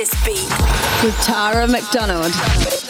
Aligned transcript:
This 0.00 0.24
beat. 0.24 0.48
With 1.04 1.14
Tara 1.20 1.68
McDonald. 1.68 2.89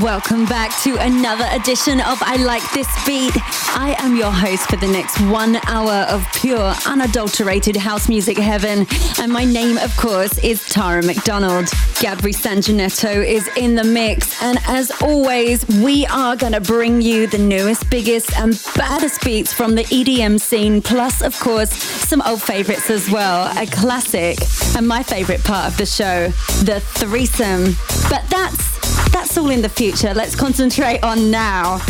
Welcome 0.00 0.46
back 0.46 0.70
to 0.84 0.96
another 0.96 1.44
edition 1.52 2.00
of 2.00 2.22
I 2.22 2.36
Like 2.36 2.62
This 2.72 2.88
Beat. 3.04 3.34
I 3.76 3.94
am 3.98 4.16
your 4.16 4.30
host 4.30 4.70
for 4.70 4.76
the 4.76 4.86
next 4.86 5.20
one 5.20 5.56
hour 5.66 6.06
of 6.08 6.26
pure, 6.32 6.72
unadulterated 6.86 7.76
house 7.76 8.08
music 8.08 8.38
heaven. 8.38 8.86
And 9.20 9.30
my 9.30 9.44
name, 9.44 9.76
of 9.76 9.94
course, 9.98 10.38
is 10.38 10.66
Tara 10.70 11.02
McDonald. 11.02 11.66
Gabri 12.00 12.34
Sanjanetto 12.34 13.26
is 13.26 13.46
in 13.58 13.74
the 13.74 13.84
mix. 13.84 14.42
And 14.42 14.58
as 14.68 14.90
always, 15.02 15.68
we 15.68 16.06
are 16.06 16.34
going 16.34 16.54
to 16.54 16.62
bring 16.62 17.02
you 17.02 17.26
the 17.26 17.36
newest, 17.36 17.90
biggest, 17.90 18.34
and 18.38 18.58
baddest 18.74 19.22
beats 19.22 19.52
from 19.52 19.74
the 19.74 19.84
EDM 19.84 20.40
scene. 20.40 20.80
Plus, 20.80 21.20
of 21.20 21.38
course, 21.40 21.70
some 21.72 22.22
old 22.22 22.40
favorites 22.40 22.88
as 22.88 23.10
well. 23.10 23.52
A 23.58 23.66
classic. 23.66 24.38
And 24.74 24.88
my 24.88 25.02
favorite 25.02 25.44
part 25.44 25.70
of 25.70 25.76
the 25.76 25.84
show, 25.84 26.28
the 26.64 26.80
threesome. 26.80 27.76
But 28.08 28.24
that's 28.30 28.69
that's 29.12 29.36
all 29.36 29.50
in 29.50 29.62
the 29.62 29.68
future. 29.68 30.12
Let's 30.14 30.34
concentrate 30.34 31.02
on 31.02 31.30
now. 31.30 31.80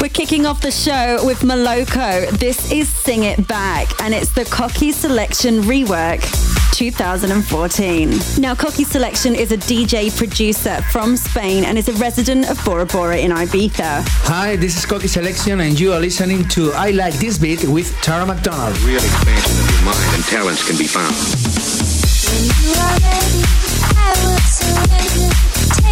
We're 0.00 0.08
kicking 0.08 0.46
off 0.46 0.60
the 0.60 0.70
show 0.70 1.24
with 1.24 1.40
Moloko. 1.40 2.30
This 2.38 2.72
is 2.72 2.88
Sing 2.88 3.24
It 3.24 3.46
Back, 3.48 3.88
and 4.02 4.14
it's 4.14 4.30
the 4.30 4.44
Coqui 4.44 4.92
Selection 4.92 5.62
rework. 5.62 6.22
2014. 6.74 8.10
Now, 8.38 8.54
Coqui 8.54 8.84
Selection 8.84 9.34
is 9.34 9.50
a 9.50 9.56
DJ 9.56 10.14
producer 10.14 10.82
from 10.92 11.16
Spain 11.16 11.64
and 11.64 11.78
is 11.78 11.88
a 11.88 11.94
resident 11.94 12.50
of 12.50 12.62
Bora 12.66 12.84
Bora 12.84 13.16
in 13.16 13.30
Ibiza. 13.30 14.04
Hi, 14.24 14.56
this 14.56 14.76
is 14.76 14.84
Coqui 14.84 15.08
Selection, 15.08 15.60
and 15.60 15.80
you 15.80 15.94
are 15.94 16.00
listening 16.00 16.46
to 16.48 16.72
I 16.74 16.90
Like 16.90 17.14
This 17.14 17.38
Beat 17.38 17.64
with 17.64 17.96
Tara 18.02 18.26
McDonald. 18.26 18.78
Real 18.80 18.96
expansion 18.96 19.58
of 19.58 19.70
your 19.70 19.84
mind 19.86 20.14
and 20.16 20.24
talents 20.24 20.66
can 20.66 20.76
be 20.76 20.86
found. 20.86 21.14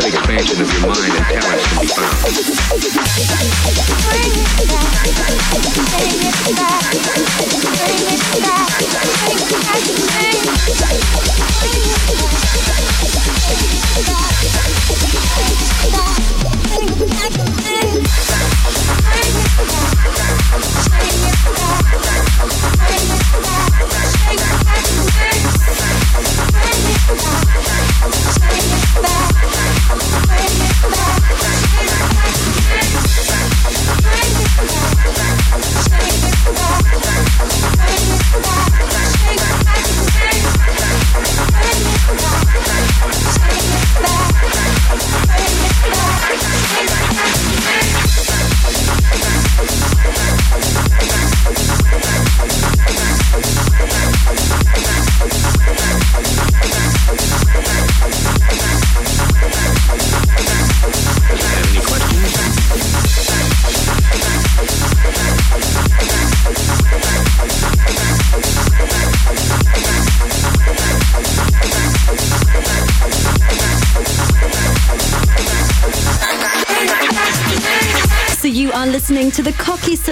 real 0.00 0.14
expansion 0.14 0.62
of 0.62 0.72
your 0.72 0.86
mind 0.86 1.12
and 1.12 1.26
talents 1.26 1.66
can 1.66 1.80
be 1.80 1.86
found. 1.86 2.40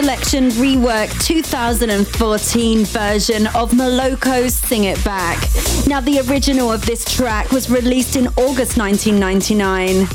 Selection 0.00 0.50
Rework 0.50 1.10
2014 1.26 2.84
version 2.84 3.48
of 3.48 3.72
Moloko's 3.72 4.54
Sing 4.54 4.84
It 4.84 5.04
Back. 5.04 5.36
Now, 5.88 6.00
the 6.00 6.20
original 6.30 6.70
of 6.70 6.86
this 6.86 7.04
track 7.16 7.50
was 7.50 7.68
released 7.68 8.14
in 8.14 8.28
August 8.36 8.78
1999 8.78 10.06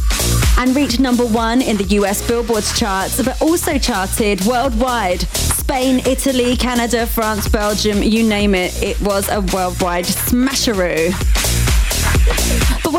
and 0.58 0.74
reached 0.74 1.02
number 1.02 1.26
one 1.26 1.62
in 1.62 1.76
the 1.76 1.84
US 2.00 2.26
Billboard's 2.26 2.80
charts, 2.80 3.22
but 3.22 3.42
also 3.42 3.78
charted 3.78 4.40
worldwide. 4.46 5.20
Spain, 5.24 6.00
Italy, 6.08 6.56
Canada, 6.56 7.06
France, 7.06 7.50
Belgium, 7.50 8.02
you 8.02 8.24
name 8.24 8.56
it, 8.56 8.82
it 8.82 9.02
was 9.02 9.28
a 9.28 9.42
worldwide 9.54 10.06
smasheroo. 10.06 11.12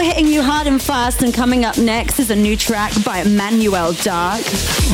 Hitting 0.05 0.27
you 0.27 0.43
hard 0.43 0.67
and 0.67 0.83
fast, 0.83 1.23
and 1.23 1.33
coming 1.33 1.65
up 1.65 1.79
next 1.79 2.21
is 2.21 2.31
a 2.31 2.37
new 2.37 2.59
track 2.59 2.93
by 3.07 3.25
Manuel 3.25 3.95
Dark. 3.95 4.43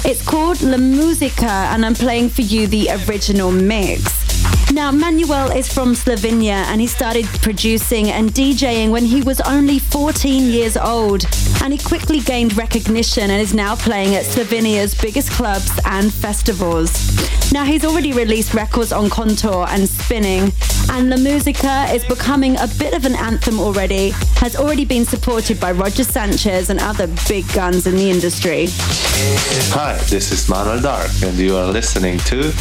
It's 0.07 0.23
called 0.25 0.63
La 0.63 0.77
Musica, 0.77 1.51
and 1.51 1.85
I'm 1.85 1.95
playing 1.95 2.29
for 2.29 2.43
you 2.43 2.69
the 2.69 2.91
original 3.09 3.51
mix. 3.51 4.21
Now, 4.73 4.93
Manuel 4.93 5.51
is 5.51 5.67
from 5.67 5.95
Slovenia 5.95 6.65
and 6.71 6.81
he 6.81 6.87
started 6.87 7.27
producing 7.43 8.13
and 8.13 8.31
DJing 8.31 8.91
when 8.91 9.05
he 9.05 9.21
was 9.21 9.41
only 9.41 9.81
14 9.81 10.45
years 10.45 10.77
old. 10.77 11.25
And 11.65 11.73
he 11.73 11.79
quickly 11.79 12.21
gained 12.21 12.57
recognition 12.57 13.31
and 13.31 13.43
is 13.43 13.53
now 13.53 13.75
playing 13.75 14.15
at 14.15 14.25
Slovenia's 14.25 14.95
biggest 14.95 15.33
clubs 15.33 15.73
and 15.87 16.15
festivals. 16.15 16.93
Now, 17.53 17.65
he's 17.65 17.85
already 17.85 18.13
released 18.13 18.55
records 18.55 18.93
on 18.93 19.11
Contour 19.11 19.67
and 19.71 19.89
Spinning, 19.89 20.53
and 20.91 21.09
La 21.09 21.17
Musica 21.17 21.87
is 21.93 22.05
becoming 22.05 22.57
a 22.57 22.67
bit 22.79 22.95
of 22.95 23.05
an 23.05 23.15
anthem 23.15 23.61
already, 23.61 24.11
has 24.37 24.57
already 24.57 24.85
been 24.85 25.05
supported 25.05 25.61
by 25.61 25.73
Roger 25.73 26.05
Sanchez 26.05 26.69
and 26.69 26.81
other 26.81 27.07
big 27.29 27.51
guns 27.53 27.87
in 27.87 27.97
the 27.97 28.11
industry. 28.11 28.67
Hi, 29.73 29.97
this 30.09 30.33
is 30.33 30.49
Manuel 30.49 30.81
Dark, 30.81 31.11
and 31.23 31.39
you 31.39 31.57
are 31.57 31.67
listening 31.71 32.19
to 32.31 32.53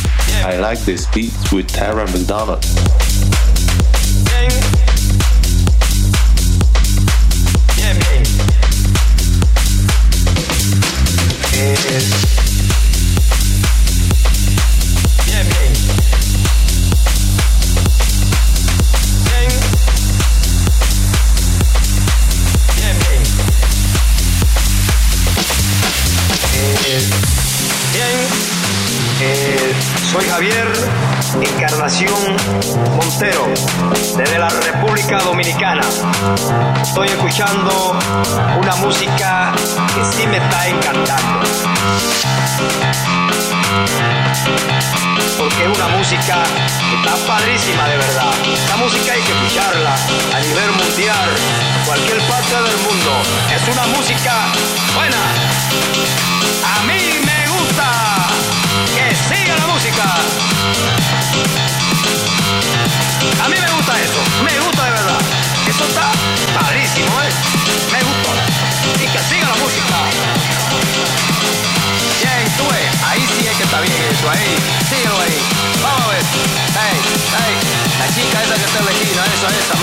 I 0.43 0.57
Like 0.59 0.79
This 0.79 1.07
Beat 1.13 1.33
with 1.51 1.67
Tara 1.67 2.05
McDonald. 2.11 2.63
Eh, 11.61 12.38
Montero, 31.89 33.49
desde 34.15 34.37
la 34.37 34.47
República 34.47 35.17
Dominicana. 35.21 35.81
Estoy 36.83 37.07
escuchando 37.07 37.97
una 38.61 38.75
música 38.75 39.51
que 39.95 40.05
sí 40.05 40.27
me 40.27 40.37
está 40.37 40.67
encantando. 40.67 41.47
Porque 45.39 45.63
es 45.63 45.69
una 45.79 45.87
música 45.97 46.43
que 46.91 46.95
está 46.95 47.15
padrísima 47.25 47.87
de 47.87 47.97
verdad. 47.97 48.33
Esta 48.53 48.77
música 48.77 49.11
hay 49.11 49.21
que 49.21 49.31
escucharla 49.31 49.95
a 50.35 50.39
nivel 50.41 50.71
mundial, 50.73 51.29
cualquier 51.87 52.21
parte 52.27 52.53
del 52.53 52.77
mundo. 52.85 53.23
Es 53.51 53.67
una 53.67 53.87
música 53.87 54.45
buena. 54.93 55.17
A 56.77 56.83
mí 56.83 57.19
me 57.25 57.47
gusta. 57.47 58.27
Que 58.93 59.15
siga 59.15 59.55
la 59.55 59.65
música. 59.73 60.05
A 63.19 63.49
mí 63.49 63.55
me 63.59 63.71
gusta 63.75 63.93
eso, 63.99 64.21
me 64.43 64.59
gusta 64.59 64.85
de 64.85 64.91
verdad. 64.91 65.19
Eso 65.67 65.83
está 65.83 66.11
padrísimo, 66.55 67.11
¿eh? 67.21 67.31
Me 67.91 67.99
gustó. 68.03 68.31
Y 68.95 69.07
que 69.07 69.19
siga 69.27 69.47
la 69.49 69.55
música. 69.55 69.95
Bien, 72.21 72.51
tú 72.57 72.63
ves, 72.71 72.87
ahí 73.03 73.27
sí 73.37 73.47
es 73.47 73.57
que 73.57 73.63
está 73.63 73.81
bien 73.81 74.01
eso, 74.11 74.29
ahí, 74.29 74.55
síguelo 74.89 75.19
ahí. 75.19 75.39
Vamos 75.83 76.01
a 76.01 76.07
ver. 76.09 76.23
Hey, 76.79 76.97
hey, 77.35 77.53
la 77.99 78.07
chica 78.15 78.43
esa 78.43 78.55
que 78.55 78.65
está 78.65 78.79
en 78.79 78.85
la 78.85 78.91
esquina, 78.91 79.23
esa, 79.35 79.47
esa. 79.47 79.78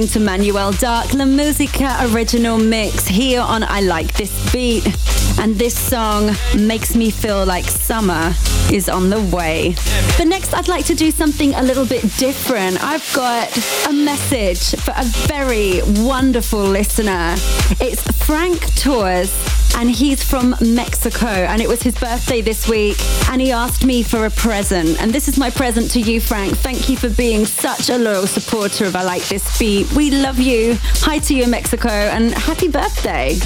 Listening 0.00 0.22
to 0.22 0.26
Manuel 0.30 0.72
Dark, 0.72 1.12
La 1.12 1.26
Musica 1.26 1.94
original 2.10 2.56
mix 2.56 3.06
here 3.06 3.42
on 3.42 3.62
I 3.62 3.80
Like 3.82 4.14
This 4.14 4.50
Beat. 4.50 4.86
And 5.38 5.56
this 5.56 5.78
song 5.78 6.30
makes 6.56 6.96
me 6.96 7.10
feel 7.10 7.44
like 7.44 7.66
summer 7.66 8.32
is 8.72 8.88
on 8.88 9.10
the 9.10 9.20
way. 9.36 9.74
But 10.16 10.28
next, 10.28 10.54
I'd 10.54 10.68
like 10.68 10.86
to 10.86 10.94
do 10.94 11.10
something 11.10 11.52
a 11.54 11.62
little 11.62 11.84
bit 11.84 12.00
different. 12.16 12.82
I've 12.82 13.06
got 13.14 13.54
a 13.88 13.92
message 13.92 14.74
for 14.80 14.94
a 14.96 15.04
very 15.28 15.82
wonderful 16.02 16.62
listener. 16.62 17.34
It's 17.78 18.00
Frank 18.24 18.74
Torres 18.76 19.59
and 19.80 19.90
he's 19.90 20.22
from 20.22 20.54
Mexico. 20.60 21.26
And 21.26 21.62
it 21.62 21.68
was 21.68 21.82
his 21.82 21.98
birthday 21.98 22.42
this 22.42 22.68
week, 22.68 22.98
and 23.30 23.40
he 23.40 23.50
asked 23.50 23.82
me 23.82 24.02
for 24.02 24.26
a 24.26 24.30
present. 24.30 25.00
And 25.00 25.10
this 25.10 25.26
is 25.26 25.38
my 25.38 25.48
present 25.48 25.90
to 25.92 26.00
you, 26.00 26.20
Frank. 26.20 26.54
Thank 26.58 26.90
you 26.90 26.98
for 26.98 27.08
being 27.08 27.46
such 27.46 27.88
a 27.88 27.96
loyal 27.96 28.26
supporter 28.26 28.84
of 28.84 28.94
I 28.94 29.02
Like 29.02 29.26
This 29.28 29.58
Beat. 29.58 29.90
We 29.92 30.10
love 30.10 30.38
you. 30.38 30.76
Hi 31.06 31.18
to 31.20 31.34
you 31.34 31.46
Mexico, 31.46 31.88
and 31.88 32.32
happy 32.32 32.68
birthday. 32.68 33.38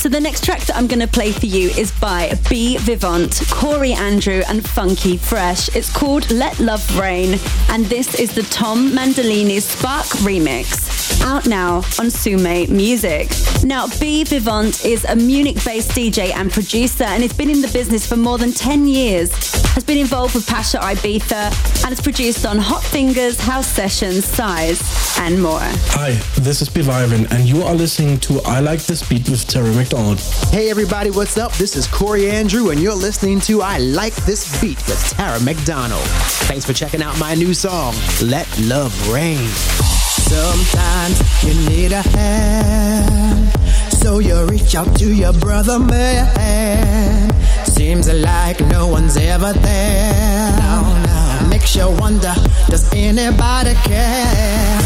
So 0.00 0.08
the 0.08 0.18
next 0.18 0.46
track 0.46 0.60
that 0.60 0.76
I'm 0.76 0.86
going 0.86 1.00
to 1.00 1.06
play 1.06 1.30
for 1.30 1.44
you 1.44 1.68
is 1.76 1.92
by 1.92 2.32
B 2.48 2.78
Vivant, 2.78 3.42
Corey 3.50 3.92
Andrew, 3.92 4.42
and 4.48 4.66
Funky 4.66 5.18
Fresh. 5.18 5.76
It's 5.76 5.92
called 5.92 6.30
Let 6.30 6.58
Love 6.58 6.98
Rain, 6.98 7.38
and 7.68 7.84
this 7.84 8.18
is 8.18 8.34
the 8.34 8.44
Tom 8.44 8.94
Mandolini's 8.94 9.66
Spark 9.66 10.06
remix. 10.24 10.88
Out 11.22 11.46
now 11.46 11.82
on 11.98 12.10
Sume 12.10 12.66
Music. 12.74 13.28
Now, 13.62 13.88
B 14.00 14.24
Vivant 14.24 14.86
is 14.86 15.04
a 15.04 15.14
Munich-based 15.14 15.90
DJ 15.90 16.34
and 16.34 16.50
producer, 16.50 17.04
and 17.04 17.22
has 17.22 17.34
been 17.34 17.50
in 17.50 17.60
the 17.60 17.68
business 17.68 18.06
for 18.06 18.16
more 18.16 18.38
than 18.38 18.52
10 18.52 18.88
years. 18.88 19.30
Has 19.74 19.84
been 19.84 19.98
involved 19.98 20.34
with 20.34 20.46
Pacha 20.46 20.78
Ibiza, 20.78 21.84
and 21.84 21.90
has 21.90 22.00
produced 22.00 22.46
on 22.46 22.58
Hot 22.58 22.82
Fingers, 22.82 23.38
House 23.38 23.66
Sessions, 23.66 24.24
Size, 24.24 24.80
and 25.18 25.42
more. 25.42 25.60
Hi, 25.60 26.12
this 26.40 26.62
is 26.62 26.70
B 26.70 26.80
Vivant, 26.80 27.30
and 27.32 27.46
you 27.46 27.62
are 27.64 27.74
listening 27.74 28.18
to 28.20 28.40
I 28.46 28.60
Like 28.60 28.80
This 28.80 29.06
Beat 29.06 29.28
with 29.28 29.46
Terry 29.46 29.70
McDonald. 29.90 30.20
Hey 30.50 30.70
everybody, 30.70 31.10
what's 31.10 31.36
up? 31.36 31.52
This 31.54 31.74
is 31.74 31.88
Corey 31.88 32.30
Andrew, 32.30 32.70
and 32.70 32.80
you're 32.80 32.94
listening 32.94 33.40
to 33.40 33.60
I 33.60 33.78
Like 33.78 34.14
This 34.24 34.60
Beat 34.60 34.76
with 34.86 35.02
Tara 35.10 35.40
McDonald. 35.40 36.04
Thanks 36.46 36.64
for 36.64 36.72
checking 36.72 37.02
out 37.02 37.18
my 37.18 37.34
new 37.34 37.52
song, 37.54 37.94
Let 38.22 38.46
Love 38.60 38.94
Rain. 39.08 39.48
Sometimes 39.48 41.44
you 41.44 41.54
need 41.68 41.90
a 41.92 42.02
hand, 42.02 43.52
so 43.92 44.20
you 44.20 44.44
reach 44.46 44.76
out 44.76 44.96
to 44.98 45.12
your 45.12 45.32
brother 45.32 45.80
man. 45.80 47.32
Seems 47.64 48.08
like 48.12 48.60
no 48.60 48.86
one's 48.86 49.16
ever 49.16 49.52
there. 49.52 50.52
No, 50.60 51.02
no. 51.04 51.29
Makes 51.48 51.76
you 51.76 51.88
wonder, 51.98 52.34
does 52.68 52.84
anybody 52.92 53.74
care? 53.84 54.78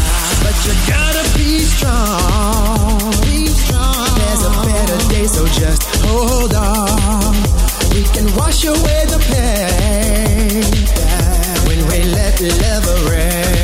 But 0.43 0.55
you 0.65 0.73
gotta 0.87 1.23
be 1.37 1.59
strong. 1.59 3.11
Be 3.21 3.47
strong. 3.47 4.07
There's 4.17 4.43
a 4.45 4.51
better 4.65 5.09
day, 5.09 5.25
so 5.27 5.45
just 5.47 5.83
hold 6.05 6.53
on. 6.53 7.33
We 7.93 8.03
can 8.13 8.27
wash 8.35 8.65
away 8.65 9.05
the 9.05 9.19
pain 9.31 10.63
when 11.67 11.79
we 11.89 12.03
let 12.13 12.39
love 12.41 13.09
rain. 13.09 13.55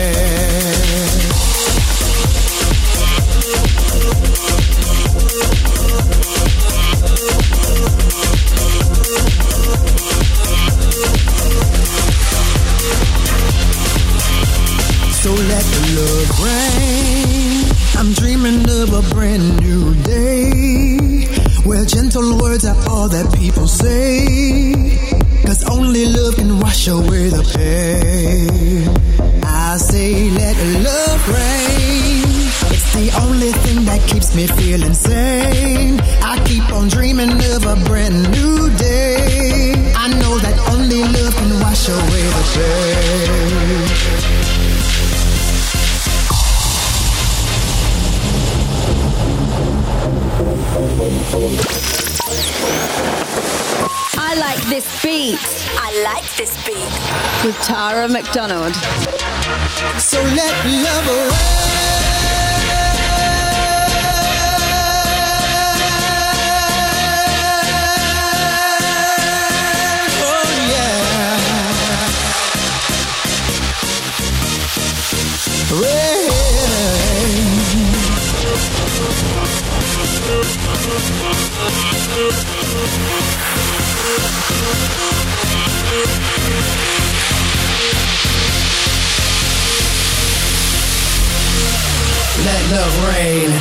So 15.22 15.32
let 15.32 15.64
the 15.74 15.84
love 15.98 16.30
rain. 16.46 17.12
I'm 18.00 18.14
dreaming 18.14 18.68
of 18.70 18.94
a 18.94 19.04
brand 19.14 19.60
new 19.62 19.94
day 20.04 21.26
where 21.64 21.86
gentle 21.86 22.38
words 22.40 22.66
are 22.66 22.78
all 22.90 23.08
that 23.10 23.32
people 23.36 23.68
say. 23.68 24.98
Cause 25.46 25.64
only 25.70 26.06
love 26.08 26.36
can 26.36 26.60
wash 26.60 26.88
away 26.88 27.30
the 27.30 27.44
pain. 27.56 28.90
I 29.44 29.78
say 29.78 30.30
let 30.32 30.56
the 30.56 30.80
love 30.90 31.28
rain. 31.30 32.24
It's 32.74 32.94
the 32.94 33.12
only 33.22 33.52
thing 33.52 33.86
that 33.86 34.02
keeps 34.10 34.36
me 34.36 34.48
feeling 34.48 34.94
sane. 34.94 36.00
I 36.24 36.44
keep 36.46 36.68
on 36.74 36.88
dreaming 36.88 37.34
of 37.54 37.66
a 37.66 37.76
brand 37.86 38.32
new 38.32 38.70
day. 38.78 39.94
I 39.96 40.08
know 40.20 40.40
that 40.40 40.71
only 40.94 41.22
love 41.22 41.36
can 41.36 41.60
wash 41.62 41.88
away 41.88 42.02
the 42.02 42.44
pain. 42.54 44.22
I 54.18 54.36
like 54.36 54.62
this 54.70 54.86
beat. 55.02 55.40
I 55.78 56.02
like 56.04 56.36
this 56.36 56.56
beat. 56.66 57.46
With 57.46 57.56
Tara 57.64 58.08
McDonald. 58.10 58.76
So 59.98 60.22
let 60.22 60.66
love 60.66 61.08
rain. 61.32 62.01
Let 92.44 92.72
love 92.72 93.08
rain. 93.08 93.52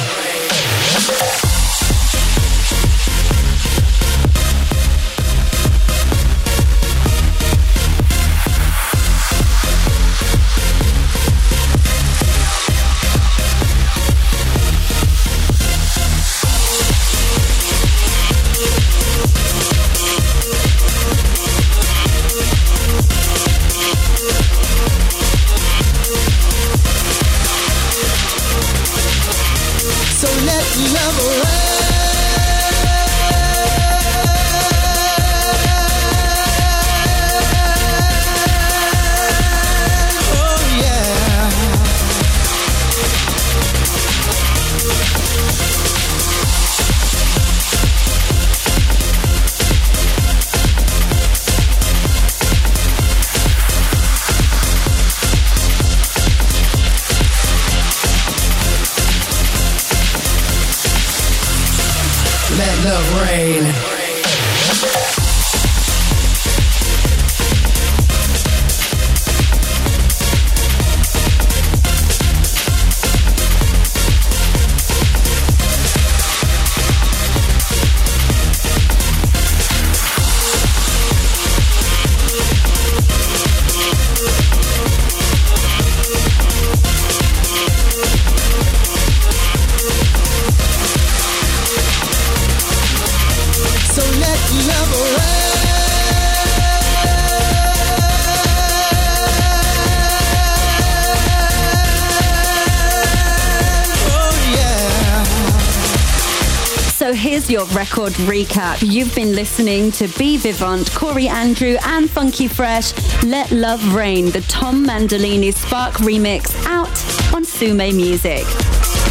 Your 107.61 107.76
record 107.76 108.12
recap. 108.25 108.79
You've 108.81 109.14
been 109.14 109.35
listening 109.35 109.90
to 109.93 110.09
B 110.19 110.38
Vivant, 110.38 110.90
Corey 110.95 111.29
Andrew, 111.29 111.76
and 111.85 112.09
Funky 112.09 112.49
Fresh. 112.49 112.95
Let 113.25 113.50
Love 113.50 113.95
Rain, 113.95 114.31
the 114.31 114.40
Tom 114.43 114.87
Mandolini 114.87 115.52
Spark 115.52 115.95
remix, 115.97 116.55
out 116.64 117.35
on 117.35 117.45
Sume 117.45 117.95
Music. 117.95 118.45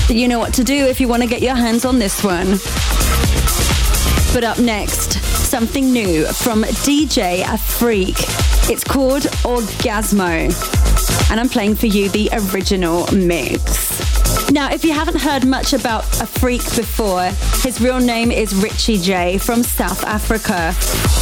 You 0.10 0.27
know 0.27 0.39
what 0.39 0.53
to 0.56 0.63
do 0.63 0.74
if 0.74 1.00
you 1.00 1.08
want 1.08 1.22
to 1.22 1.29
get 1.29 1.41
your 1.41 1.53
hands 1.56 1.86
on 1.86 2.00
this 2.00 2.24
one. 2.24 2.58
But 4.34 4.44
up 4.44 4.58
next, 4.58 5.13
something 5.22 5.91
new 5.91 6.25
from 6.25 6.63
DJ 6.63 7.44
A 7.48 7.58
Freak. 7.58 8.18
It's 8.68 8.84
called 8.84 9.24
Orgasmo. 9.44 10.50
And 11.29 11.39
I'm 11.39 11.50
playing 11.50 11.75
for 11.75 11.86
you 11.86 12.10
the 12.10 12.29
original 12.34 13.06
mix. 13.13 13.88
Now, 14.51 14.72
if 14.72 14.84
you 14.84 14.94
haven't 14.94 15.22
heard 15.22 15.46
much 15.46 15.74
about 15.74 16.03
a 16.20 16.25
freak 16.25 16.63
before, 16.75 17.25
his 17.62 17.79
real 17.79 18.00
name 18.00 18.32
is 18.32 18.56
Richie 18.56 18.98
J 18.98 19.38
from 19.38 19.62
South 19.62 20.03
Africa. 20.03 20.74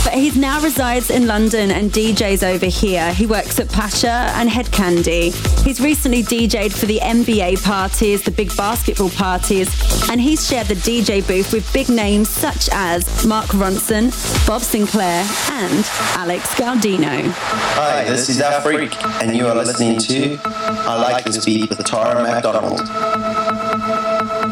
But 0.05 0.13
he 0.13 0.31
now 0.39 0.61
resides 0.61 1.09
in 1.09 1.27
London 1.27 1.69
and 1.69 1.91
DJs 1.91 2.41
over 2.41 2.67
here. 2.67 3.13
He 3.13 3.25
works 3.25 3.59
at 3.59 3.69
Pacha 3.69 4.31
and 4.35 4.49
Head 4.49 4.71
Candy. 4.71 5.31
He's 5.65 5.81
recently 5.81 6.23
DJed 6.23 6.71
for 6.71 6.85
the 6.85 6.99
NBA 6.99 7.61
parties, 7.65 8.23
the 8.23 8.31
big 8.31 8.55
basketball 8.55 9.09
parties, 9.09 9.69
and 10.09 10.21
he's 10.21 10.47
shared 10.47 10.67
the 10.67 10.75
DJ 10.75 11.27
booth 11.27 11.51
with 11.51 11.71
big 11.73 11.89
names 11.89 12.29
such 12.29 12.69
as 12.71 13.25
Mark 13.25 13.47
Ronson, 13.47 14.05
Bob 14.47 14.61
Sinclar, 14.61 15.25
and 15.51 15.85
Alex 16.17 16.55
Gaudino. 16.55 17.29
Hi, 17.75 18.05
this 18.05 18.29
is 18.29 18.39
Afreak, 18.39 18.95
and 19.21 19.35
you 19.35 19.47
are 19.47 19.55
listening 19.55 19.99
to 19.99 20.39
I 20.45 20.95
Like 21.01 21.25
This 21.25 21.43
Beat 21.43 21.69
with 21.69 21.83
Tara 21.83 22.23
McDonald. 22.23 22.79
Thank 23.19 24.41
you. 24.41 24.46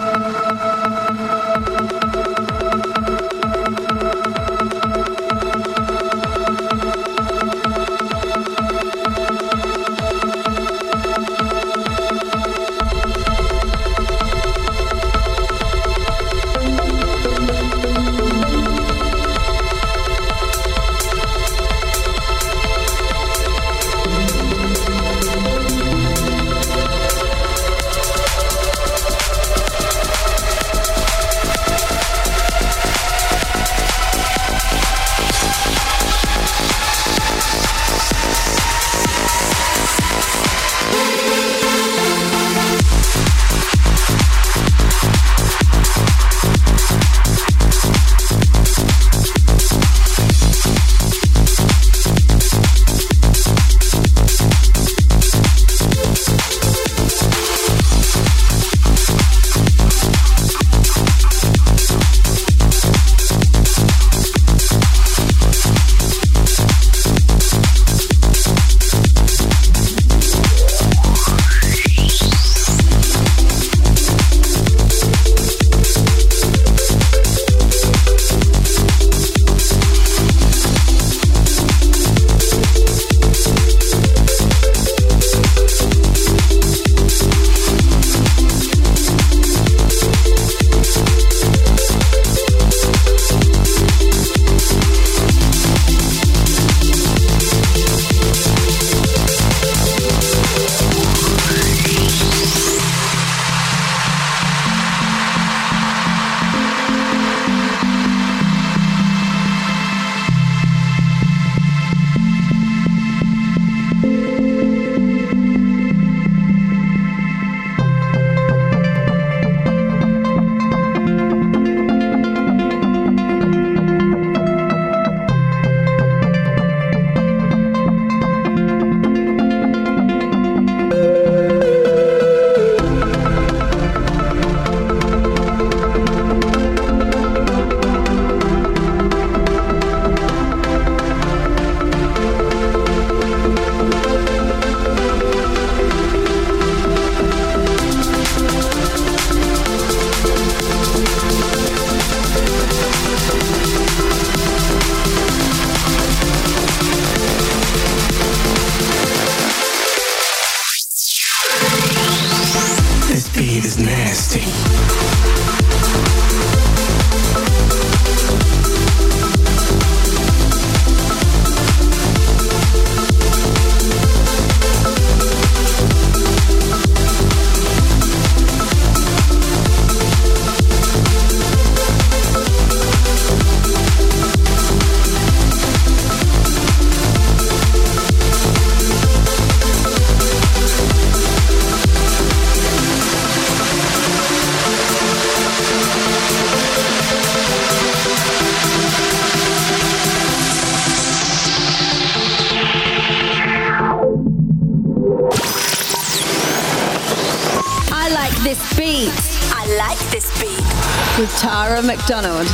McDonald. 212.08 212.46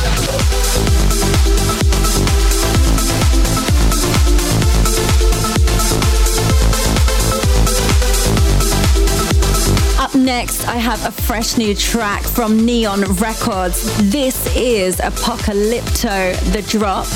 Up 9.98 10.14
next, 10.14 10.66
I 10.66 10.76
have 10.76 11.04
a 11.04 11.10
fresh 11.10 11.58
new 11.58 11.74
track 11.74 12.22
from 12.22 12.64
Neon 12.64 13.02
Records. 13.16 14.10
This 14.10 14.56
is 14.56 14.96
Apocalypto 14.96 16.34
The 16.52 16.62
Drop 16.62 17.06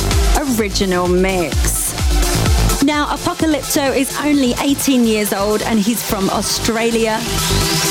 original 0.58 1.08
mix. 1.08 1.94
Now, 2.82 3.06
Apocalypto 3.16 3.96
is 3.96 4.14
only 4.20 4.52
18 4.60 5.06
years 5.06 5.32
old 5.32 5.62
and 5.62 5.78
he's 5.80 6.02
from 6.02 6.28
Australia. 6.28 7.18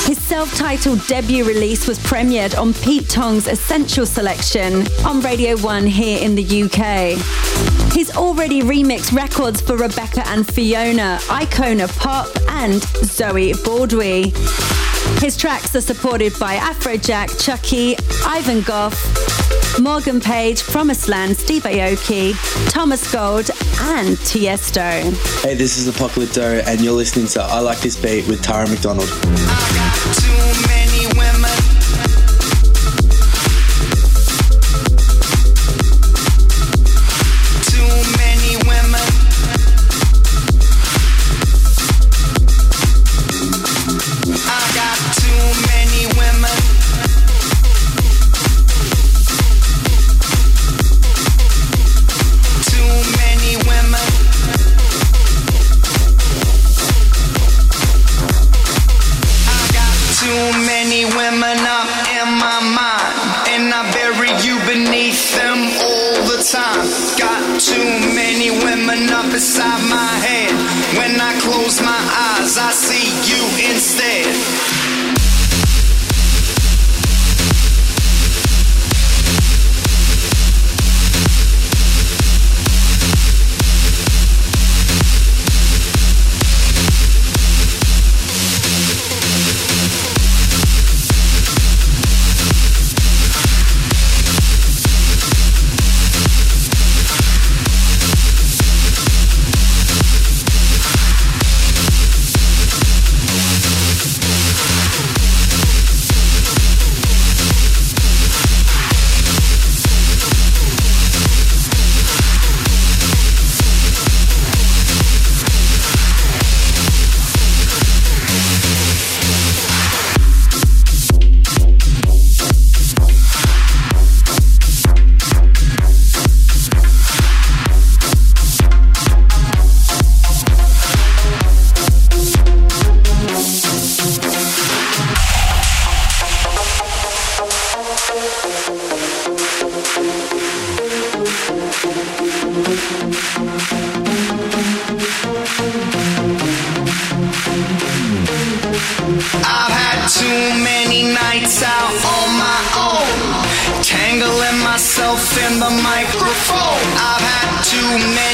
His 0.05 0.19
self-titled 0.19 1.07
debut 1.07 1.43
release 1.45 1.87
was 1.87 1.97
premiered 1.97 2.55
on 2.59 2.75
Pete 2.75 3.09
Tong's 3.09 3.47
Essential 3.47 4.05
Selection 4.05 4.85
on 5.03 5.19
Radio 5.21 5.57
1 5.57 5.87
here 5.87 6.23
in 6.23 6.35
the 6.35 6.43
UK. 6.43 7.17
He's 7.91 8.15
already 8.15 8.61
remixed 8.61 9.13
records 9.13 9.61
for 9.61 9.77
Rebecca 9.77 10.21
and 10.27 10.45
Fiona, 10.45 11.17
Icona 11.23 11.87
Pop 11.97 12.27
and 12.49 12.83
Zoe 13.03 13.53
Badwi. 13.53 14.31
His 15.23 15.35
tracks 15.37 15.75
are 15.75 15.81
supported 15.81 16.37
by 16.39 16.57
Afrojack, 16.57 17.43
Chuckie, 17.43 17.95
Ivan 18.27 18.61
Gough, 18.61 19.79
Morgan 19.79 20.21
Page, 20.21 20.61
Promised 20.61 21.09
Land, 21.09 21.35
Steve 21.35 21.63
Aoki, 21.63 22.35
Thomas 22.69 23.11
Gold, 23.11 23.49
and 23.79 24.17
Tiesto. 24.17 25.01
Hey, 25.41 25.55
this 25.55 25.77
is 25.77 25.87
Apocalypto, 25.89 26.63
and 26.67 26.79
you're 26.79 26.93
listening 26.93 27.27
to 27.29 27.41
I 27.41 27.59
Like 27.59 27.79
This 27.79 27.95
Beat 27.95 28.27
with 28.27 28.43
Tara 28.43 28.69
McDonald. 28.69 29.09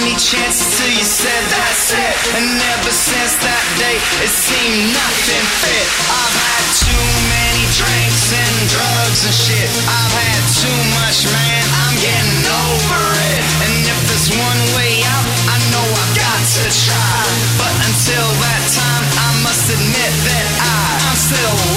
any 0.02 0.18
chance 0.18 0.58
till 0.78 0.90
you 0.90 1.06
said 1.06 1.44
that's 1.54 1.94
it. 1.94 2.16
And 2.34 2.48
ever 2.74 2.90
since 2.90 3.38
that 3.46 3.66
day, 3.78 3.98
it 4.26 4.34
seemed 4.34 4.90
nothing 4.98 5.46
fit. 5.62 5.88
I've 6.10 6.38
had 6.42 6.66
too 6.74 7.06
many 7.30 7.66
drinks 7.78 8.34
and 8.34 8.56
drugs 8.74 9.22
and 9.30 9.36
shit. 9.36 9.70
I've 9.86 10.14
had 10.26 10.42
too 10.58 10.80
much, 10.98 11.30
man. 11.30 11.64
I'm 11.86 11.96
getting 12.02 12.42
over 12.50 13.02
it. 13.30 13.42
And 13.62 13.74
if 13.86 14.00
there's 14.10 14.30
one 14.34 14.62
way 14.74 15.06
out, 15.06 15.28
I 15.54 15.58
know 15.70 15.86
I've 15.86 16.14
got 16.18 16.42
to 16.42 16.66
try. 16.66 17.22
But 17.62 17.74
until 17.86 18.26
that 18.42 18.64
time, 18.74 19.06
I 19.06 19.30
must 19.46 19.66
admit 19.70 20.14
that 20.26 20.46
I, 20.66 20.78
I'm 21.14 21.18
still. 21.18 21.71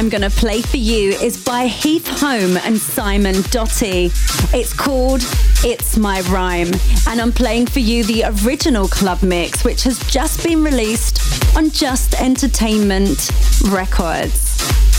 I'm 0.00 0.08
going 0.08 0.22
to 0.22 0.30
play 0.30 0.62
for 0.62 0.78
you 0.78 1.10
is 1.10 1.44
by 1.44 1.66
Heath 1.66 2.08
Home 2.20 2.56
and 2.56 2.78
Simon 2.78 3.42
Doty. 3.50 4.06
It's 4.54 4.72
called 4.72 5.20
It's 5.62 5.98
My 5.98 6.22
Rhyme, 6.22 6.72
and 7.06 7.20
I'm 7.20 7.32
playing 7.32 7.66
for 7.66 7.80
you 7.80 8.02
the 8.04 8.24
original 8.42 8.88
club 8.88 9.22
mix, 9.22 9.62
which 9.62 9.82
has 9.82 9.98
just 10.10 10.42
been 10.42 10.64
released 10.64 11.20
on 11.54 11.68
Just 11.68 12.14
Entertainment 12.14 13.30
Records. 13.68 14.49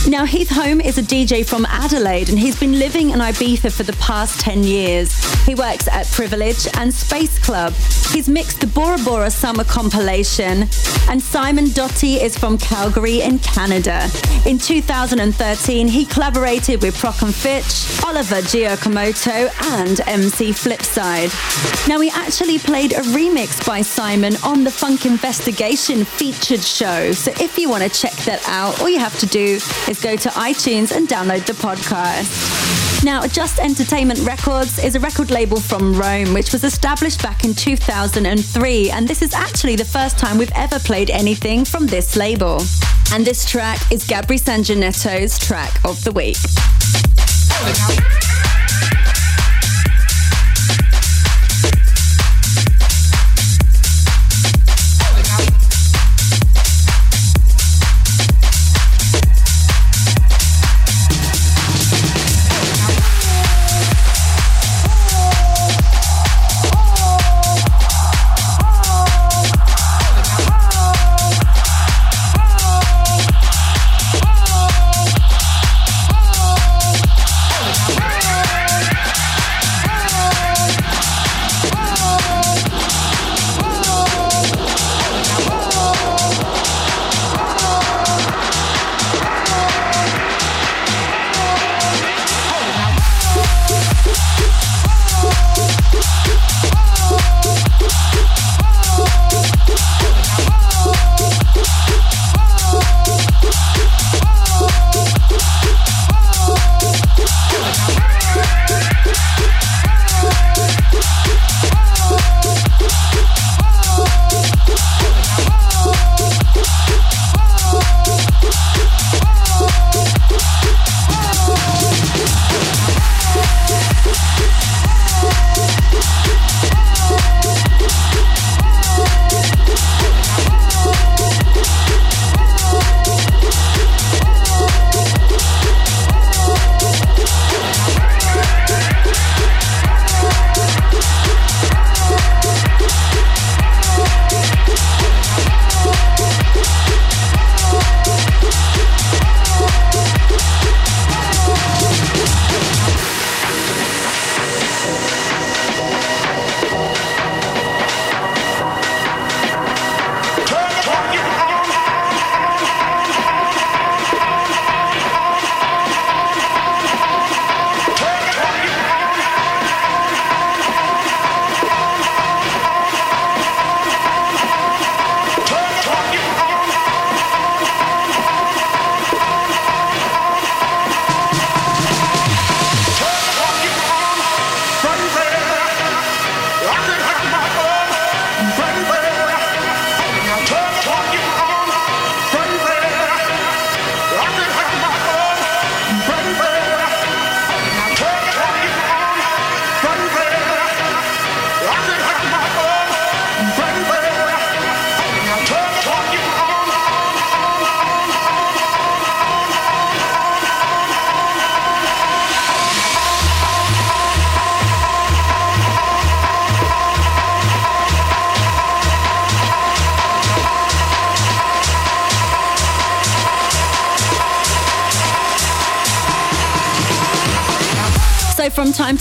Now, 0.07 0.25
Heath 0.25 0.49
Home 0.49 0.81
is 0.81 0.97
a 0.97 1.03
DJ 1.03 1.47
from 1.47 1.63
Adelaide 1.67 2.29
and 2.29 2.39
he's 2.39 2.59
been 2.59 2.79
living 2.79 3.11
in 3.11 3.19
Ibiza 3.19 3.71
for 3.71 3.83
the 3.83 3.93
past 3.93 4.39
10 4.39 4.63
years. 4.63 5.13
He 5.45 5.53
works 5.53 5.87
at 5.87 6.07
Privilege 6.07 6.67
and 6.75 6.91
Space 6.91 7.37
Club. 7.37 7.73
He's 8.11 8.27
mixed 8.27 8.61
the 8.61 8.67
Bora 8.67 8.97
Bora 9.05 9.29
Summer 9.29 9.63
compilation 9.63 10.67
and 11.07 11.21
Simon 11.21 11.69
Doty 11.69 12.15
is 12.15 12.35
from 12.35 12.57
Calgary 12.57 13.21
in 13.21 13.39
Canada. 13.39 14.09
In 14.45 14.57
2013, 14.57 15.87
he 15.87 16.05
collaborated 16.05 16.81
with 16.81 16.95
Prok 16.97 17.21
and 17.21 17.33
Fitch, 17.33 18.03
Oliver 18.03 18.41
Giacomotto 18.41 19.49
and 19.73 20.01
MC 20.07 20.49
Flipside. 20.49 21.31
Now, 21.87 21.99
we 21.99 22.09
actually 22.09 22.57
played 22.57 22.93
a 22.93 23.01
remix 23.13 23.65
by 23.65 23.81
Simon 23.81 24.35
on 24.43 24.63
the 24.63 24.71
Funk 24.71 25.05
Investigation 25.05 26.05
featured 26.05 26.61
show. 26.61 27.11
So 27.11 27.31
if 27.39 27.57
you 27.57 27.69
want 27.69 27.83
to 27.83 27.89
check 27.89 28.13
that 28.25 28.41
out, 28.47 28.79
all 28.81 28.89
you 28.89 28.99
have 28.99 29.17
to 29.19 29.25
do 29.27 29.59
is 29.91 30.01
go 30.01 30.15
to 30.15 30.29
iTunes 30.29 30.95
and 30.95 31.09
download 31.09 31.45
the 31.45 31.51
podcast. 31.51 33.03
Now, 33.03 33.27
Just 33.27 33.59
Entertainment 33.59 34.21
Records 34.21 34.81
is 34.81 34.95
a 34.95 35.01
record 35.01 35.31
label 35.31 35.59
from 35.59 35.99
Rome, 35.99 36.33
which 36.33 36.53
was 36.53 36.63
established 36.63 37.21
back 37.21 37.43
in 37.43 37.53
2003. 37.53 38.89
And 38.89 39.05
this 39.05 39.21
is 39.21 39.33
actually 39.33 39.75
the 39.75 39.83
first 39.83 40.17
time 40.17 40.37
we've 40.37 40.51
ever 40.55 40.79
played 40.79 41.09
anything 41.09 41.65
from 41.65 41.87
this 41.87 42.15
label. 42.15 42.61
And 43.11 43.25
this 43.25 43.43
track 43.43 43.79
is 43.91 44.07
Gabri 44.07 44.39
Sanjanetto's 44.39 45.37
track 45.37 45.73
of 45.83 46.01
the 46.05 46.13
week. 46.13 46.37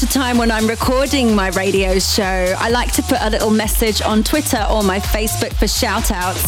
To 0.00 0.06
time 0.06 0.38
when 0.38 0.50
I'm 0.50 0.66
recording 0.66 1.34
my 1.34 1.48
radio 1.50 1.98
show, 1.98 2.54
I 2.58 2.70
like 2.70 2.90
to 2.92 3.02
put 3.02 3.18
a 3.20 3.28
little 3.28 3.50
message 3.50 4.00
on 4.00 4.22
Twitter 4.22 4.64
or 4.70 4.82
my 4.82 4.98
Facebook 4.98 5.52
for 5.52 5.68
shout 5.68 6.10
outs. 6.10 6.42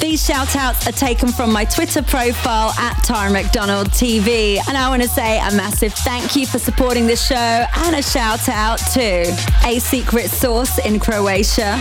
These 0.00 0.24
shout 0.24 0.56
outs 0.56 0.86
are 0.86 0.92
taken 0.92 1.28
from 1.28 1.52
my 1.52 1.66
Twitter 1.66 2.02
profile 2.02 2.70
at 2.78 2.94
Tara 3.04 3.30
McDonald 3.30 3.88
TV. 3.90 4.58
And 4.68 4.78
I 4.78 4.88
want 4.88 5.02
to 5.02 5.08
say 5.08 5.38
a 5.38 5.50
massive 5.52 5.92
thank 5.92 6.34
you 6.34 6.46
for 6.46 6.58
supporting 6.58 7.06
the 7.06 7.16
show 7.16 7.36
and 7.36 7.94
a 7.94 8.02
shout 8.02 8.48
out 8.48 8.78
to 8.94 9.36
A 9.66 9.78
Secret 9.78 10.30
Source 10.30 10.78
in 10.78 10.98
Croatia, 10.98 11.78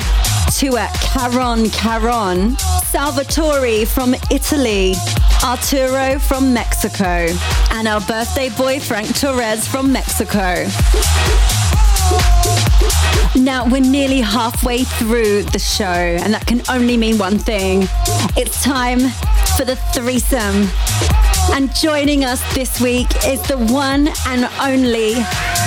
to 0.59 0.75
a 0.75 0.89
Caron 1.01 1.69
Caron, 1.69 2.57
Salvatore 2.85 3.85
from 3.85 4.13
Italy, 4.29 4.93
Arturo 5.43 6.19
from 6.19 6.53
Mexico, 6.53 7.27
and 7.71 7.87
our 7.87 8.01
birthday 8.01 8.49
boy 8.49 8.79
Frank 8.79 9.17
Torres 9.17 9.65
from 9.67 9.91
Mexico. 9.93 10.65
Now 13.35 13.65
we're 13.69 13.81
nearly 13.81 14.19
halfway 14.19 14.83
through 14.83 15.43
the 15.43 15.59
show, 15.59 15.85
and 15.85 16.33
that 16.33 16.45
can 16.45 16.61
only 16.69 16.97
mean 16.97 17.17
one 17.17 17.39
thing. 17.39 17.83
It's 18.35 18.61
time 18.61 18.99
for 19.55 19.63
the 19.63 19.77
threesome. 19.93 21.20
And 21.53 21.75
joining 21.75 22.23
us 22.23 22.41
this 22.55 22.79
week 22.79 23.07
is 23.27 23.41
the 23.43 23.57
one 23.57 24.07
and 24.27 24.45
only 24.61 25.15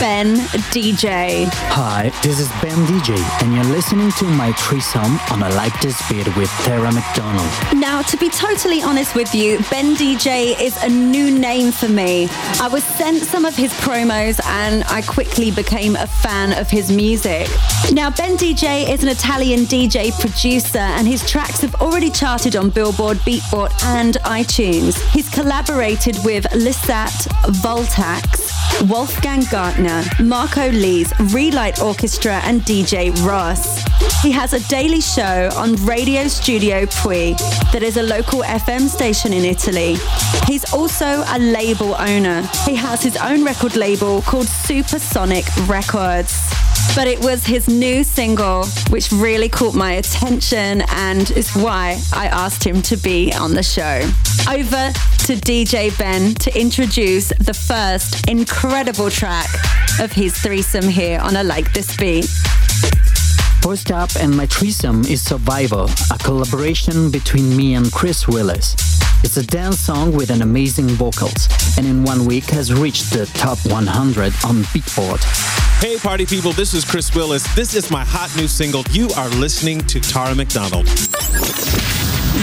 Ben 0.00 0.36
DJ. 0.72 1.46
Hi, 1.72 2.10
this 2.22 2.40
is 2.40 2.48
Ben 2.62 2.78
DJ, 2.86 3.14
and 3.42 3.54
you're 3.54 3.64
listening 3.64 4.10
to 4.12 4.24
my 4.24 4.52
threesome 4.52 5.18
on 5.30 5.42
a 5.42 5.48
Like 5.56 5.78
This 5.82 6.00
Beat 6.08 6.26
with 6.36 6.50
Tara 6.64 6.90
McDonald. 6.90 7.50
Now, 7.74 8.00
to 8.00 8.16
be 8.16 8.30
totally 8.30 8.82
honest 8.82 9.14
with 9.14 9.34
you, 9.34 9.58
Ben 9.70 9.94
DJ 9.94 10.58
is 10.58 10.82
a 10.82 10.88
new 10.88 11.30
name 11.30 11.70
for 11.70 11.88
me. 11.88 12.28
I 12.60 12.68
was 12.72 12.82
sent 12.82 13.22
some 13.22 13.44
of 13.44 13.54
his 13.54 13.72
promos 13.74 14.40
and 14.46 14.84
I 14.84 15.02
quickly 15.02 15.50
became 15.50 15.96
a 15.96 16.06
fan 16.06 16.58
of 16.58 16.70
his 16.70 16.90
music. 16.90 17.46
Now, 17.92 18.10
Ben 18.10 18.36
DJ 18.36 18.88
is 18.88 19.02
an 19.02 19.10
Italian 19.10 19.60
DJ 19.60 20.18
producer, 20.18 20.78
and 20.78 21.06
his 21.06 21.28
tracks 21.28 21.60
have 21.60 21.74
already 21.76 22.10
charted 22.10 22.56
on 22.56 22.70
Billboard, 22.70 23.18
Beatport, 23.18 23.70
and 23.84 24.14
iTunes. 24.24 24.98
He's 25.10 25.28
collaborated 25.28 25.73
with 25.74 26.44
Lisat, 26.52 27.26
Voltax, 27.62 28.88
Wolfgang 28.88 29.42
Gartner, 29.50 30.04
Marco 30.22 30.70
Lees, 30.70 31.12
Relight 31.32 31.82
Orchestra, 31.82 32.40
and 32.44 32.60
DJ 32.62 33.10
Ross. 33.26 33.82
He 34.22 34.30
has 34.30 34.52
a 34.52 34.60
daily 34.68 35.00
show 35.00 35.50
on 35.56 35.74
Radio 35.84 36.28
Studio 36.28 36.86
Più 36.86 37.36
that 37.72 37.82
is 37.82 37.96
a 37.96 38.02
local 38.02 38.42
FM 38.42 38.88
station 38.88 39.32
in 39.32 39.44
Italy. 39.44 39.96
He's 40.46 40.72
also 40.72 41.24
a 41.26 41.38
label 41.40 41.96
owner. 41.96 42.42
He 42.64 42.76
has 42.76 43.02
his 43.02 43.16
own 43.16 43.44
record 43.44 43.74
label 43.74 44.22
called 44.22 44.46
Supersonic 44.46 45.44
Records. 45.66 46.54
But 46.94 47.08
it 47.08 47.20
was 47.20 47.44
his 47.44 47.68
new 47.68 48.04
single 48.04 48.66
which 48.90 49.10
really 49.12 49.48
caught 49.48 49.74
my 49.74 49.92
attention 49.92 50.82
and 50.88 51.30
is 51.32 51.54
why 51.54 52.00
I 52.12 52.26
asked 52.26 52.64
him 52.64 52.82
to 52.82 52.96
be 52.96 53.32
on 53.32 53.54
the 53.54 53.62
show. 53.62 54.00
Over 54.48 54.92
to 55.26 55.36
DJ 55.36 55.96
Ben 55.98 56.34
to 56.36 56.58
introduce 56.58 57.28
the 57.40 57.54
first 57.54 58.28
incredible 58.28 59.10
track 59.10 59.48
of 60.00 60.12
his 60.12 60.36
threesome 60.38 60.88
here 60.88 61.18
on 61.20 61.36
I 61.36 61.42
Like 61.42 61.72
This 61.72 61.96
Beat. 61.96 62.28
First 63.64 63.90
up, 63.90 64.10
and 64.20 64.36
my 64.36 64.44
threesome 64.44 65.06
is 65.06 65.22
Survival, 65.22 65.88
a 66.12 66.18
collaboration 66.18 67.10
between 67.10 67.56
me 67.56 67.72
and 67.72 67.90
Chris 67.90 68.28
Willis. 68.28 68.74
It's 69.24 69.38
a 69.38 69.46
dance 69.46 69.80
song 69.80 70.12
with 70.12 70.28
an 70.28 70.42
amazing 70.42 70.88
vocals, 70.88 71.48
and 71.78 71.86
in 71.86 72.04
one 72.04 72.26
week 72.26 72.44
has 72.50 72.74
reached 72.74 73.10
the 73.10 73.24
top 73.24 73.56
100 73.64 74.34
on 74.44 74.64
Beatport. 74.74 75.24
Hey, 75.82 75.96
party 75.96 76.26
people, 76.26 76.52
this 76.52 76.74
is 76.74 76.84
Chris 76.84 77.14
Willis. 77.14 77.42
This 77.54 77.74
is 77.74 77.90
my 77.90 78.04
hot 78.04 78.36
new 78.36 78.48
single. 78.48 78.82
You 78.90 79.08
are 79.16 79.30
listening 79.30 79.80
to 79.86 79.98
Tara 79.98 80.34
McDonald. 80.34 80.84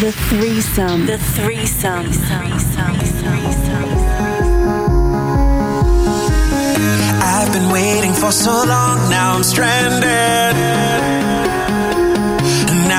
The 0.01 0.11
threesome. 0.27 1.05
The 1.05 1.19
threesome. 1.19 2.07
The 2.07 2.13
threesome. 2.13 2.81
I've 7.23 7.53
been 7.53 7.71
waiting 7.71 8.13
for 8.13 8.31
so 8.31 8.63
long, 8.65 9.07
now 9.11 9.35
I'm 9.35 9.43
stranded. 9.43 11.10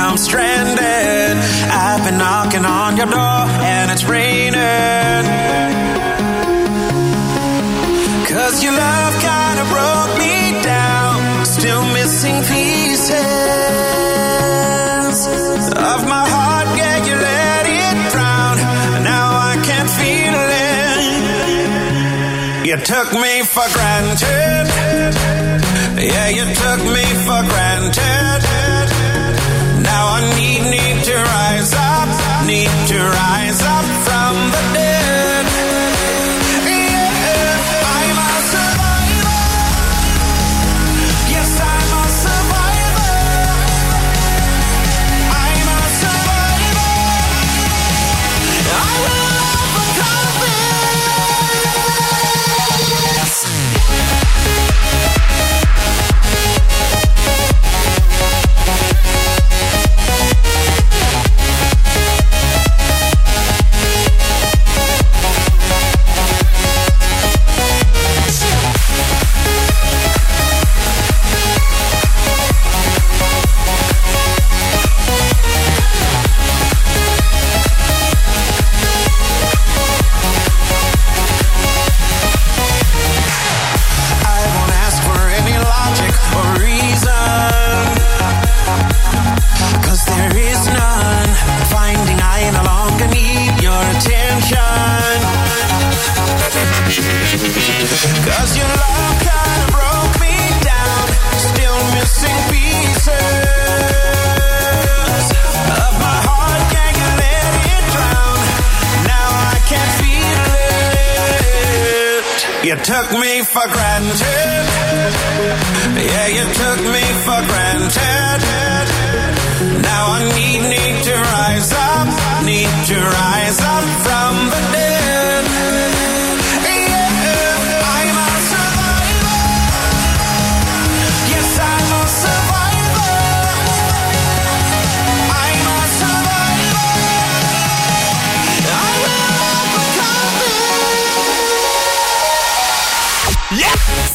Now 0.02 0.10
I'm 0.10 0.18
stranded. 0.18 1.36
I've 1.70 2.02
been 2.04 2.18
knocking 2.18 2.64
on 2.64 2.96
your 2.96 3.06
door 3.06 3.46
and 3.70 3.88
it's 3.92 4.02
raining. 4.02 5.24
Cause 8.26 8.64
your 8.64 8.72
love 8.72 9.14
kinda 9.28 9.64
broke 9.70 10.18
me 10.18 10.60
down. 10.64 11.46
Still 11.46 11.84
missing 11.94 12.42
pieces 12.50 13.14
of 15.70 15.98
my 16.14 16.24
heart. 16.34 16.68
Yeah, 16.80 16.96
you 17.06 17.14
let 17.30 17.64
it 17.86 17.96
drown. 18.10 18.56
Now 19.04 19.26
I 19.50 19.54
can't 19.68 19.90
feel 20.00 20.34
it. 20.66 21.06
You 22.66 22.76
took 22.92 23.08
me 23.24 23.42
for 23.54 23.66
granted. 23.76 24.66
Yeah, 26.12 26.28
you 26.38 26.44
took 26.62 26.80
me 26.96 27.06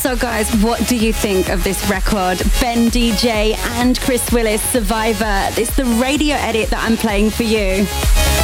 So, 0.07 0.15
guys, 0.15 0.49
what 0.63 0.87
do 0.87 0.95
you 0.95 1.11
think 1.11 1.49
of 1.49 1.65
this 1.65 1.89
record? 1.89 2.37
Ben 2.61 2.89
DJ 2.89 3.57
and 3.71 3.99
Chris 3.99 4.31
Willis, 4.31 4.61
Survivor. 4.61 5.49
It's 5.59 5.75
the 5.75 5.83
radio 5.83 6.37
edit 6.37 6.69
that 6.69 6.81
I'm 6.81 6.95
playing 6.95 7.29
for 7.29 7.43
you. 7.43 7.85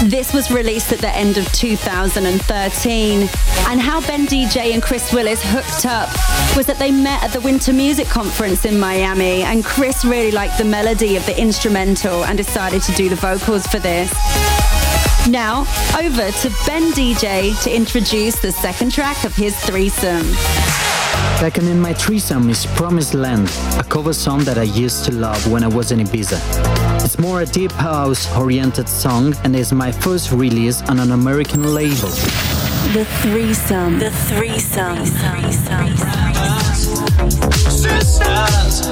This 0.04 0.34
was 0.34 0.52
released 0.52 0.92
at 0.92 1.00
the 1.00 1.16
end 1.16 1.38
of 1.38 1.50
2013. 1.54 3.22
And 3.22 3.80
how 3.80 4.02
Ben 4.02 4.28
DJ 4.28 4.74
and 4.74 4.84
Chris 4.84 5.14
Willis 5.14 5.40
hooked 5.42 5.86
up 5.86 6.10
was 6.58 6.66
that 6.66 6.80
they 6.80 6.92
met 6.92 7.24
at 7.24 7.32
the 7.32 7.40
Winter 7.40 7.72
Music 7.72 8.10
Conference 8.10 8.66
in 8.66 8.78
Miami, 8.78 9.44
and 9.44 9.64
Chris 9.64 10.04
really 10.04 10.32
liked 10.32 10.58
the 10.58 10.66
melody 10.66 11.16
of 11.16 11.26
the 11.26 11.40
instrumental 11.40 12.26
and 12.26 12.38
decided 12.38 12.82
to 12.82 12.92
do 12.92 13.08
the 13.08 13.16
vocals 13.16 13.66
for 13.68 13.80
this. 13.80 14.12
Now, 15.30 15.62
over 15.98 16.30
to 16.30 16.50
Ben 16.68 16.92
DJ 16.92 17.58
to 17.64 17.74
introduce 17.74 18.38
the 18.42 18.52
second 18.52 18.92
track 18.92 19.24
of 19.24 19.34
his 19.34 19.58
threesome. 19.62 20.28
Second 21.44 21.68
in 21.68 21.76
my 21.78 21.92
threesome 21.92 22.50
is 22.50 22.66
Promised 22.68 23.14
Land, 23.14 23.50
a 23.78 23.84
cover 23.84 24.14
song 24.14 24.46
that 24.46 24.58
I 24.58 24.64
used 24.64 25.04
to 25.04 25.12
love 25.12 25.46
when 25.52 25.62
I 25.62 25.68
was 25.68 25.92
in 25.92 26.00
Ibiza. 26.00 26.40
It's 27.04 27.20
more 27.20 27.42
a 27.42 27.46
deep 27.46 27.74
house 27.74 28.34
oriented 28.38 28.88
song 28.88 29.36
and 29.44 29.54
is 29.54 29.74
my 29.74 29.92
first 29.92 30.32
release 30.32 30.82
on 30.84 31.00
an 31.00 31.12
American 31.12 31.74
label. 31.74 32.08
The 32.96 33.04
threesome. 33.24 34.00
The 34.00 34.12
threesome. 34.32 35.06
Sisters, 37.68 38.88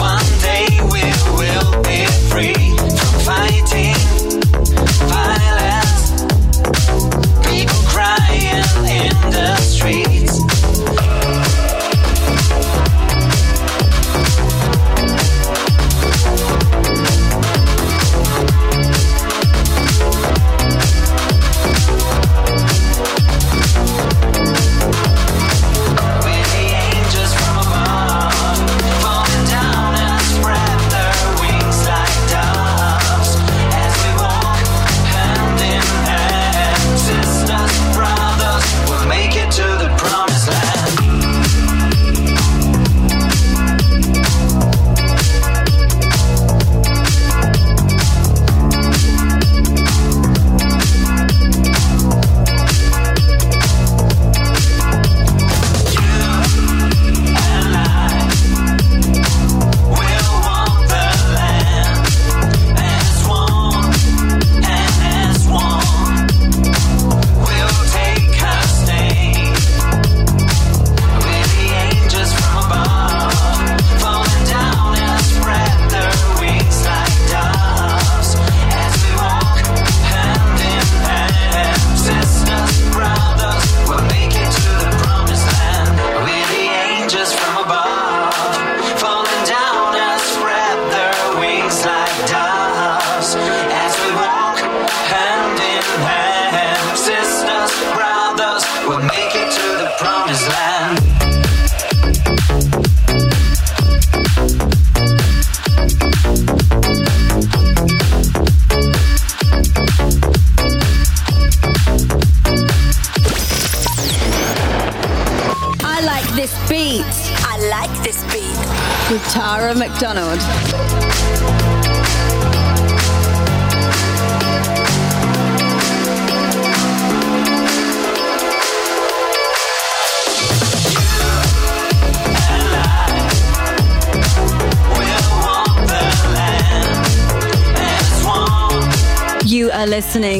one 0.00 0.24
day 0.40 0.80
we 0.94 1.04
will 1.36 1.72
be 1.82 2.06
free 2.32 2.72
from 2.88 3.12
fighting 3.28 4.00
violence. 5.12 6.24
Be 7.44 7.68
like 7.96 8.38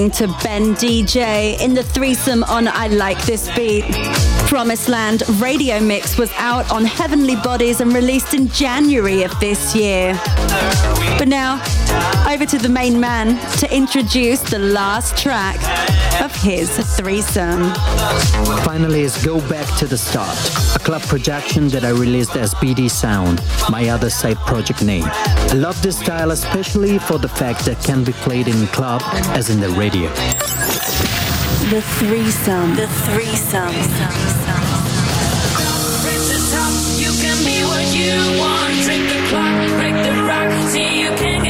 listening 0.09 0.29
to 0.29 0.45
Ben 0.45 0.75
DJ 0.75 1.61
in 1.61 1.75
the 1.75 1.83
threesome 1.83 2.43
on 2.45 2.69
I 2.69 2.89
Like 2.89 3.21
This 3.27 3.49
Beat. 3.55 3.85
Promised 4.47 4.89
Land 4.89 5.23
radio 5.41 5.81
mix 5.81 6.17
was 6.17 6.31
out 6.37 6.71
on 6.71 6.85
Heavenly 6.85 7.37
Bodies 7.37 7.81
and 7.81 7.93
released 7.93 8.35
in 8.35 8.49
January 8.49 9.23
of 9.23 9.39
this 9.41 9.75
year. 9.75 10.19
But 11.19 11.29
now, 11.29 11.63
over 12.29 12.47
to 12.47 12.59
the 12.59 12.69
main 12.69 12.99
man 12.99 13.39
to 13.59 13.75
introduce 13.75 14.41
the 14.41 14.59
last 14.59 15.17
track 15.17 15.59
his 16.41 16.71
threesome. 16.97 17.73
Finally, 18.65 19.03
is 19.03 19.25
Go 19.25 19.41
Back 19.49 19.67
to 19.79 19.87
the 19.87 19.99
Start, 19.99 20.37
a 20.77 20.79
club 20.79 21.03
production 21.03 21.69
that 21.69 21.85
I 21.85 21.91
released 21.91 22.37
as 22.37 22.55
BD 22.55 22.91
Sound, 22.91 23.43
my 23.71 23.89
other 23.89 24.11
side 24.11 24.37
project 24.39 24.85
name. 24.85 25.05
I 25.07 25.55
love 25.55 25.81
this 25.83 25.99
style 25.99 26.31
especially 26.31 26.99
for 26.99 27.19
the 27.19 27.29
fact 27.29 27.65
that 27.65 27.83
can 27.83 28.05
be 28.05 28.13
played 28.13 28.49
in 28.49 28.67
club 28.69 29.03
as 29.39 29.51
in 29.51 29.61
the 29.61 29.71
radio. 29.71 30.09
The 31.71 31.83
threesome. 31.99 32.77
The 32.77 32.89
threesome. 33.07 33.75
You 36.99 37.13
can 37.23 37.39
be 37.45 37.63
what 37.65 37.87
you 37.95 38.15
want. 38.39 38.75
Drink 38.85 39.09
the 39.09 39.21
clock, 39.29 39.69
break 39.79 39.95
the 40.07 40.23
rock. 40.23 40.51
See 40.71 41.01
you 41.03 41.11
can't 41.17 41.48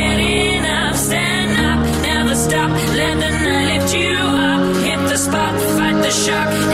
shock, 6.18 6.67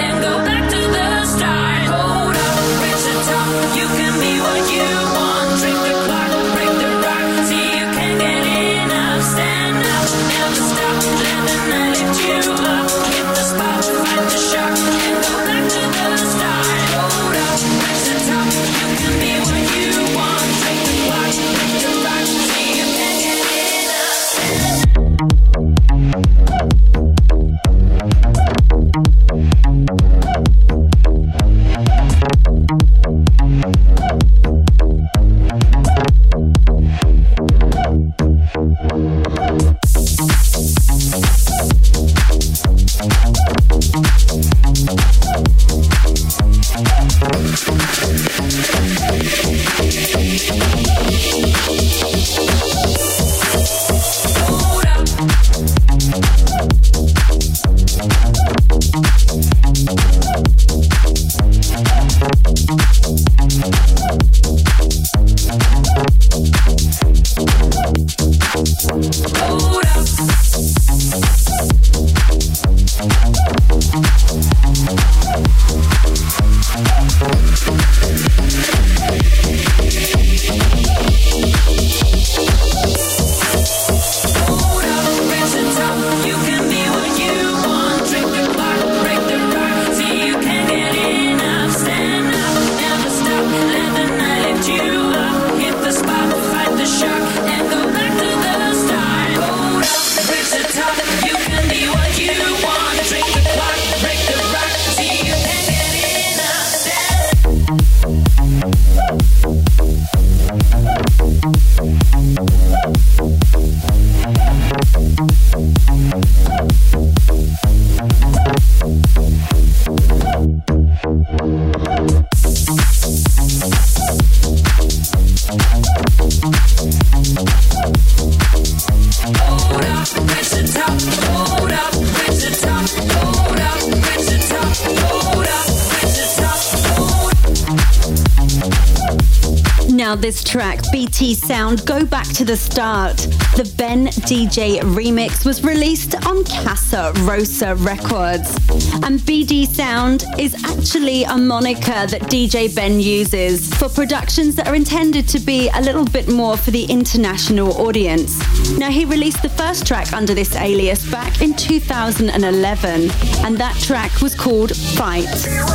track, 140.55 140.79
BD 140.95 141.35
Sound, 141.35 141.85
Go 141.85 142.07
Back 142.07 142.29
to 142.29 142.45
the 142.45 142.57
Start. 142.57 143.17
The 143.57 143.75
Ben 143.77 144.07
DJ 144.07 144.79
remix 144.83 145.45
was 145.45 145.65
released 145.65 146.15
on 146.29 146.45
Casa 146.45 147.13
Rosa 147.23 147.75
Records. 147.75 148.55
And 149.03 149.19
BD 149.19 149.67
Sound 149.67 150.23
is 150.39 150.55
actually 150.65 151.25
a 151.25 151.37
moniker 151.37 152.07
that 152.07 152.21
DJ 152.31 152.73
Ben 152.73 153.01
uses 153.01 153.75
for 153.75 153.89
productions 153.89 154.55
that 154.55 154.69
are 154.69 154.77
intended 154.77 155.29
to 155.31 155.41
be 155.41 155.71
a 155.75 155.81
little 155.81 156.05
bit 156.05 156.29
more 156.29 156.57
for 156.57 156.71
the 156.71 156.85
international 156.85 157.73
audience. 157.73 158.39
Now, 158.79 158.91
he 158.91 159.05
released 159.05 159.43
the 159.43 159.49
first 159.49 159.87
track 159.87 160.13
under 160.13 160.35
this 160.35 160.57
alias 160.57 161.09
back 161.11 161.41
in 161.41 161.55
2011, 161.55 163.11
and 163.45 163.57
that 163.59 163.77
track 163.81 164.21
was 164.21 164.35
called 164.35 164.77
Fight, 164.77 165.29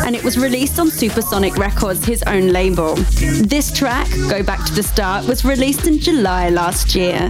and 0.05 0.15
it 0.15 0.23
was 0.23 0.37
released 0.37 0.79
on 0.79 0.89
Supersonic 0.89 1.55
Records, 1.57 2.03
his 2.05 2.23
own 2.23 2.49
label. 2.49 2.95
This 2.95 3.71
track, 3.71 4.09
Go 4.29 4.43
Back 4.43 4.65
to 4.67 4.73
the 4.73 4.83
Start, 4.83 5.25
was 5.27 5.45
released 5.45 5.87
in 5.87 5.99
July 5.99 6.49
last 6.49 6.93
year. 6.95 7.29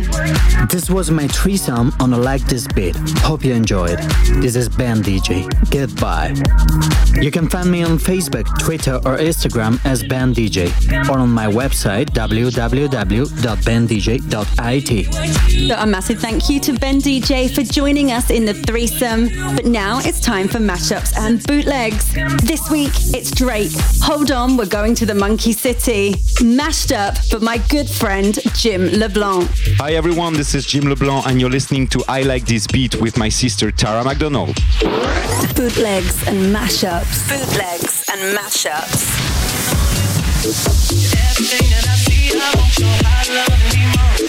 This 0.70 0.90
was 0.90 1.12
my 1.12 1.28
threesome 1.28 1.94
on 2.00 2.14
I 2.14 2.18
Like 2.18 2.46
This 2.46 2.68
Beat. 2.68 2.96
Hope 3.20 3.44
you 3.46 3.54
enjoyed. 3.54 4.00
This 4.42 4.56
is 4.56 4.70
Ben 4.70 5.04
DJ. 5.04 5.48
Goodbye. 5.70 6.34
You 7.22 7.32
can 7.32 7.48
find 7.50 7.70
me 7.70 7.84
on 7.84 7.98
Facebook, 8.00 8.48
Twitter, 8.60 8.96
or 8.96 9.18
Instagram 9.18 9.80
as 9.86 10.04
Ben 10.04 10.34
DJ, 10.34 10.72
or 11.10 11.20
on 11.20 11.30
my 11.30 11.48
website 11.48 12.10
www.bendj.it. 12.12 12.70
So 15.50 15.76
a 15.76 15.86
massive 15.86 16.20
thank 16.20 16.50
you 16.50 16.60
to 16.62 16.74
Ben 16.74 17.00
DJ 17.02 17.54
for 17.54 17.64
joining 17.64 18.12
us 18.12 18.30
in 18.30 18.46
the 18.46 18.54
threesome. 18.54 19.30
But 19.56 19.66
now 19.66 20.00
it's 20.00 20.20
time 20.20 20.48
for 20.48 20.60
mashups 20.60 21.18
and 21.18 21.44
bootlegs. 21.46 22.14
This 22.44 22.70
week 22.70 22.92
it's 23.16 23.32
Drake. 23.32 23.72
Hold 24.02 24.32
on, 24.32 24.58
we're 24.58 24.68
going 24.68 24.94
to 24.96 25.06
the 25.06 25.16
Monkey 25.16 25.54
City. 25.54 26.16
Mashed 26.44 26.92
up, 26.92 27.18
for 27.18 27.40
my 27.40 27.58
good 27.70 27.90
friend 27.90 28.38
Jim 28.54 28.90
LeBlanc. 28.92 29.50
Hi 29.78 29.94
everyone, 29.94 30.34
this 30.34 30.54
is 30.54 30.66
Jim 30.66 30.86
LeBlanc 30.86 31.26
and 31.28 31.42
you're 31.42 31.50
listening 31.50 31.88
to 31.88 32.04
I 32.08 32.22
Like 32.22 32.46
This 32.46 32.68
Beat 32.68 33.02
with 33.02 33.18
my 33.18 33.30
sister 33.30 33.72
Tara 33.72 34.04
McDonald. 34.04 34.56
Bootlegs 35.56 36.28
and 36.28 36.56
mashups. 36.56 37.28
Bootlegs 37.28 38.06
and 38.12 38.38
mashups. 38.38 39.40
Everything 40.40 41.70
that 41.72 41.86
I 41.86 41.96
see, 41.96 42.32
I 42.34 42.54
want 42.56 42.78
your 42.80 42.88
high 43.04 43.28
love 43.36 44.22
and 44.22 44.29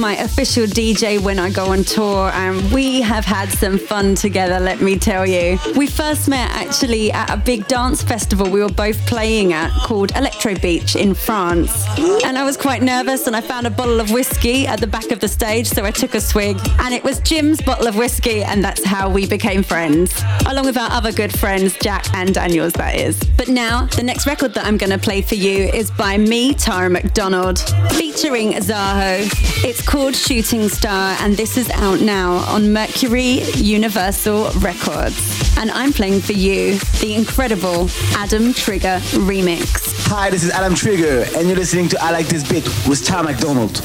my 0.00 0.16
official 0.16 0.64
DJ 0.64 1.20
when 1.20 1.38
I 1.38 1.50
go 1.50 1.66
on 1.66 1.84
tour, 1.84 2.30
and 2.30 2.72
we 2.72 3.02
have 3.02 3.24
had 3.24 3.50
some 3.50 3.78
fun 3.78 4.14
together, 4.14 4.58
let 4.58 4.80
me 4.80 4.98
tell 4.98 5.26
you. 5.26 5.58
We 5.76 5.86
first 5.86 6.28
met 6.28 6.50
actually 6.50 7.12
at 7.12 7.30
a 7.30 7.36
big 7.36 7.68
dance 7.68 8.02
festival 8.02 8.48
we 8.48 8.62
were 8.62 8.70
both 8.70 8.98
playing 9.06 9.52
at 9.52 9.70
called 9.82 10.12
Electro 10.16 10.54
Beach 10.56 10.96
in 10.96 11.14
France. 11.14 11.86
And 12.24 12.38
I 12.38 12.44
was 12.44 12.56
quite 12.56 12.82
nervous, 12.82 13.26
and 13.26 13.36
I 13.36 13.42
found 13.42 13.66
a 13.66 13.70
bottle 13.70 14.00
of 14.00 14.10
whiskey 14.10 14.66
at 14.66 14.80
the 14.80 14.86
back 14.86 15.10
of 15.10 15.20
the 15.20 15.28
stage, 15.28 15.66
so 15.66 15.84
I 15.84 15.90
took 15.90 16.14
a 16.14 16.20
swig, 16.20 16.56
and 16.80 16.94
it 16.94 17.04
was 17.04 17.20
Jim's 17.20 17.60
bottle 17.60 17.86
of 17.86 17.96
whiskey, 17.96 18.42
and 18.42 18.64
that's 18.64 18.84
how 18.84 19.10
we 19.10 19.26
became 19.26 19.62
friends. 19.62 20.22
Along 20.46 20.64
with 20.64 20.78
our 20.78 20.90
other 20.90 21.12
good 21.12 21.38
friends, 21.38 21.76
Jack 21.82 22.06
and 22.14 22.34
Daniels, 22.34 22.72
that 22.74 22.96
is. 22.96 23.20
But 23.40 23.48
now, 23.48 23.86
the 23.86 24.02
next 24.02 24.26
record 24.26 24.52
that 24.52 24.66
I'm 24.66 24.76
going 24.76 24.90
to 24.90 24.98
play 24.98 25.22
for 25.22 25.34
you 25.34 25.70
is 25.70 25.90
by 25.90 26.18
me, 26.18 26.52
Tara 26.52 26.90
McDonald, 26.90 27.58
featuring 27.92 28.52
Zaho. 28.52 29.26
It's 29.64 29.80
called 29.80 30.14
Shooting 30.14 30.68
Star, 30.68 31.16
and 31.20 31.38
this 31.38 31.56
is 31.56 31.70
out 31.70 32.02
now 32.02 32.32
on 32.54 32.70
Mercury 32.70 33.40
Universal 33.54 34.50
Records. 34.58 35.56
And 35.56 35.70
I'm 35.70 35.94
playing 35.94 36.20
for 36.20 36.34
you 36.34 36.76
the 37.00 37.14
incredible 37.14 37.88
Adam 38.12 38.52
Trigger 38.52 38.98
remix. 39.12 40.06
Hi, 40.08 40.28
this 40.28 40.44
is 40.44 40.50
Adam 40.50 40.74
Trigger, 40.74 41.24
and 41.34 41.48
you're 41.48 41.56
listening 41.56 41.88
to 41.88 41.98
I 42.02 42.10
Like 42.10 42.26
This 42.26 42.46
Beat 42.46 42.66
with 42.86 43.02
Tara 43.06 43.22
McDonald. 43.22 43.80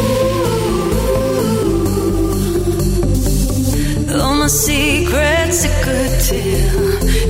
All 0.00 0.67
secrets 4.48 5.66
are 5.66 5.84
good 5.84 6.20
tell. 6.20 7.27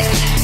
Étoiles. 0.00 0.39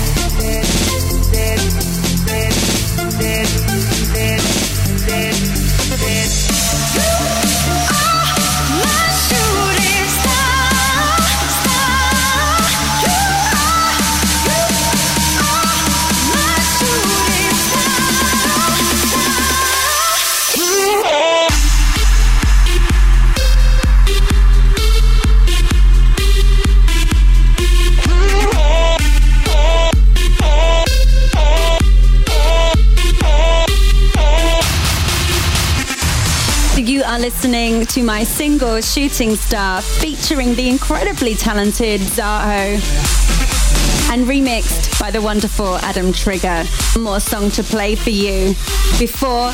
To 37.97 38.03
my 38.03 38.24
single 38.24 38.78
Shooting 38.82 39.36
Star 39.36 39.80
featuring 39.80 40.55
the 40.55 40.68
incredibly 40.68 41.34
talented 41.34 42.03
Zaho 42.03 42.74
and 44.12 44.26
remixed 44.26 45.01
by 45.01 45.11
the 45.11 45.22
wonderful 45.22 45.76
Adam 45.76 46.12
Trigger. 46.12 46.64
More 46.99 47.20
song 47.20 47.51
to 47.53 47.62
play 47.62 47.94
for 47.94 48.11
you 48.11 48.49
before 48.99 49.53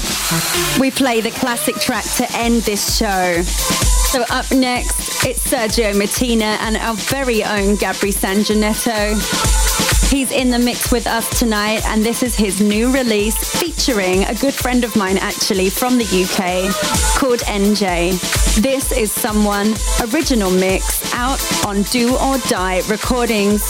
we 0.80 0.90
play 0.90 1.20
the 1.20 1.30
classic 1.30 1.76
track 1.76 2.04
to 2.16 2.26
end 2.36 2.62
this 2.62 2.96
show. 2.96 3.42
So 3.42 4.24
up 4.28 4.50
next, 4.50 5.24
it's 5.24 5.46
Sergio 5.48 5.96
Martina 5.96 6.56
and 6.62 6.76
our 6.78 6.94
very 6.94 7.44
own 7.44 7.76
Gabri 7.76 8.12
Sanjanetto. 8.12 9.91
He's 10.12 10.30
in 10.30 10.50
the 10.50 10.58
mix 10.58 10.92
with 10.92 11.06
us 11.06 11.38
tonight, 11.38 11.86
and 11.86 12.04
this 12.04 12.22
is 12.22 12.36
his 12.36 12.60
new 12.60 12.92
release 12.92 13.34
featuring 13.58 14.24
a 14.24 14.34
good 14.34 14.52
friend 14.52 14.84
of 14.84 14.94
mine, 14.94 15.16
actually, 15.16 15.70
from 15.70 15.96
the 15.96 16.04
UK, 16.04 16.70
called 17.18 17.40
NJ. 17.40 18.12
This 18.60 18.92
is 18.92 19.10
Someone 19.10 19.72
original 20.12 20.50
mix 20.50 21.14
out 21.14 21.40
on 21.66 21.80
Do 21.84 22.14
or 22.16 22.36
Die 22.48 22.82
Recordings. 22.90 23.62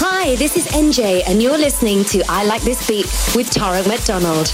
Hi, 0.00 0.34
this 0.36 0.56
is 0.56 0.66
NJ, 0.68 1.24
and 1.26 1.42
you're 1.42 1.58
listening 1.58 2.04
to 2.04 2.24
I 2.26 2.44
Like 2.44 2.62
This 2.62 2.88
Beat 2.88 3.04
with 3.36 3.50
Tara 3.50 3.86
McDonald. 3.86 4.50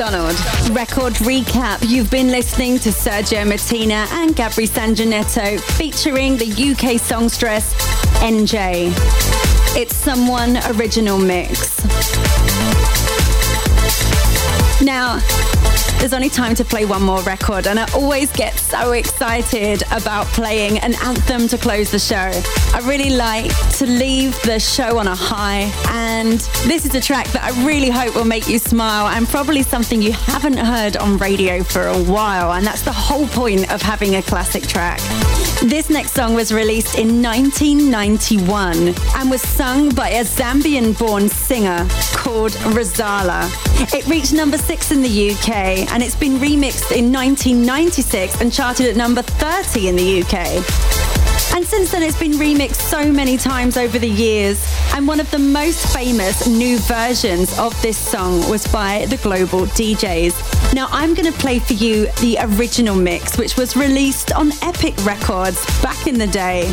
McDonald. 0.00 0.34
Record 0.70 1.12
recap. 1.16 1.86
You've 1.86 2.10
been 2.10 2.28
listening 2.28 2.78
to 2.78 2.88
Sergio 2.88 3.46
Martina 3.46 4.06
and 4.12 4.34
Gabri 4.34 4.66
Sanjanetto 4.66 5.60
featuring 5.76 6.38
the 6.38 6.46
UK 6.46 6.98
songstress 6.98 7.74
NJ. 8.22 8.94
It's 9.76 9.94
Someone 9.94 10.56
Original 10.74 11.18
Mix. 11.18 11.84
Now, 14.80 15.18
there's 16.00 16.14
only 16.14 16.30
time 16.30 16.54
to 16.54 16.64
play 16.64 16.86
one 16.86 17.02
more 17.02 17.20
record, 17.22 17.66
and 17.66 17.78
I 17.78 17.86
always 17.92 18.32
get 18.32 18.58
so 18.58 18.92
excited 18.92 19.82
about 19.92 20.26
playing 20.28 20.78
an 20.78 20.94
anthem 21.04 21.46
to 21.48 21.58
close 21.58 21.90
the 21.90 21.98
show. 21.98 22.32
I 22.74 22.80
really 22.84 23.10
like 23.10 23.50
to 23.76 23.86
leave 23.86 24.40
the 24.42 24.58
show 24.58 24.98
on 24.98 25.06
a 25.06 25.14
high, 25.14 25.70
and 25.90 26.40
this 26.66 26.86
is 26.86 26.94
a 26.94 27.02
track 27.02 27.28
that 27.28 27.44
I 27.44 27.66
really 27.66 27.90
hope 27.90 28.14
will 28.14 28.24
make 28.24 28.48
you 28.48 28.58
smile, 28.58 29.08
and 29.08 29.28
probably 29.28 29.62
something 29.62 30.00
you 30.00 30.12
haven't 30.12 30.56
heard 30.56 30.96
on 30.96 31.18
radio 31.18 31.62
for 31.62 31.86
a 31.86 32.02
while, 32.04 32.54
and 32.54 32.66
that's 32.66 32.82
the 32.82 32.92
whole 32.92 33.26
point 33.28 33.70
of 33.70 33.82
having 33.82 34.16
a 34.16 34.22
classic 34.22 34.62
track. 34.62 35.00
This 35.62 35.90
next 35.90 36.12
song 36.12 36.32
was 36.32 36.54
released 36.54 36.98
in 36.98 37.20
1991 37.20 38.94
and 39.16 39.30
was 39.30 39.42
sung 39.42 39.90
by 39.90 40.08
a 40.08 40.24
Zambian 40.24 40.98
born 40.98 41.28
singer 41.28 41.86
called 42.14 42.52
Rozalla. 42.72 43.46
It 43.94 44.06
reached 44.06 44.32
number 44.32 44.56
six 44.56 44.90
in 44.90 45.02
the 45.02 45.32
UK 45.32 45.89
and 45.92 46.02
it's 46.02 46.16
been 46.16 46.38
remixed 46.38 46.92
in 46.92 47.12
1996 47.12 48.40
and 48.40 48.52
charted 48.52 48.86
at 48.86 48.96
number 48.96 49.22
30 49.22 49.88
in 49.88 49.96
the 49.96 50.22
UK. 50.22 50.64
And 51.54 51.66
since 51.66 51.90
then, 51.90 52.02
it's 52.02 52.18
been 52.18 52.32
remixed 52.32 52.76
so 52.76 53.10
many 53.10 53.36
times 53.36 53.76
over 53.76 53.98
the 53.98 54.08
years. 54.08 54.64
And 54.94 55.06
one 55.06 55.18
of 55.18 55.30
the 55.30 55.38
most 55.38 55.92
famous 55.92 56.46
new 56.46 56.78
versions 56.78 57.58
of 57.58 57.80
this 57.82 57.98
song 57.98 58.48
was 58.48 58.66
by 58.68 59.06
the 59.06 59.16
Global 59.16 59.66
Deejays. 59.66 60.34
Now, 60.74 60.88
I'm 60.90 61.14
going 61.14 61.30
to 61.30 61.38
play 61.38 61.58
for 61.58 61.74
you 61.74 62.06
the 62.20 62.38
original 62.40 62.94
mix, 62.94 63.36
which 63.36 63.56
was 63.56 63.76
released 63.76 64.32
on 64.32 64.52
Epic 64.62 64.94
Records 65.04 65.64
back 65.82 66.06
in 66.06 66.18
the 66.18 66.28
day. 66.28 66.72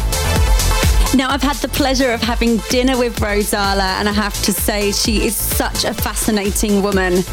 Now, 1.15 1.31
I've 1.31 1.41
had 1.41 1.55
the 1.57 1.69
pleasure 1.69 2.11
of 2.11 2.21
having 2.21 2.57
dinner 2.69 2.97
with 2.97 3.19
Rozalla, 3.19 3.99
and 3.99 4.09
I 4.09 4.11
have 4.11 4.39
to 4.43 4.51
say, 4.51 4.91
she 4.91 5.25
is 5.25 5.35
such 5.35 5.83
a 5.85 5.93
fascinating 5.93 6.83
woman. 6.83 7.23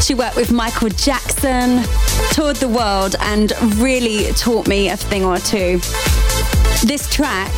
She 0.00 0.14
worked 0.14 0.36
with 0.36 0.52
Michael 0.52 0.88
Jackson, 0.88 1.82
toured 2.30 2.56
the 2.56 2.68
world, 2.68 3.16
and 3.20 3.52
really 3.76 4.32
taught 4.34 4.68
me 4.68 4.88
a 4.88 4.96
thing 4.96 5.24
or 5.24 5.38
two. 5.38 5.78
This 6.86 7.08
track 7.12 7.52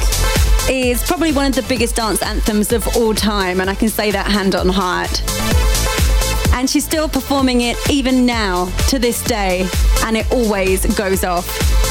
is 0.68 1.02
probably 1.02 1.30
one 1.30 1.46
of 1.46 1.54
the 1.54 1.64
biggest 1.68 1.94
dance 1.94 2.22
anthems 2.22 2.72
of 2.72 2.96
all 2.96 3.14
time, 3.14 3.61
and 3.61 3.68
I 3.68 3.74
can 3.74 3.90
say 3.90 4.11
that 4.11 4.26
hand 4.26 4.54
on 4.54 4.68
heart. 4.68 5.22
And 6.54 6.68
she's 6.68 6.84
still 6.84 7.08
performing 7.08 7.61
it 7.61 7.76
even 7.88 8.24
now 8.26 8.70
to 8.88 8.98
this 8.98 9.22
day, 9.22 9.68
and 10.04 10.16
it 10.16 10.30
always 10.32 10.86
goes 10.96 11.22
off, 11.22 11.46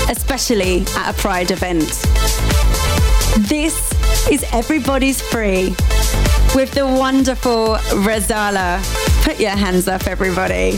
especially 0.10 0.82
at 0.98 1.12
a 1.12 1.14
Pride 1.14 1.52
event. 1.52 2.04
This 3.48 3.94
is 4.30 4.44
Everybody's 4.52 5.22
Free 5.22 5.70
with 6.54 6.72
the 6.72 6.86
wonderful 6.86 7.76
Rozalla. 8.04 8.84
Put 9.24 9.40
your 9.40 9.52
hands 9.52 9.88
up, 9.88 10.08
everybody. 10.08 10.78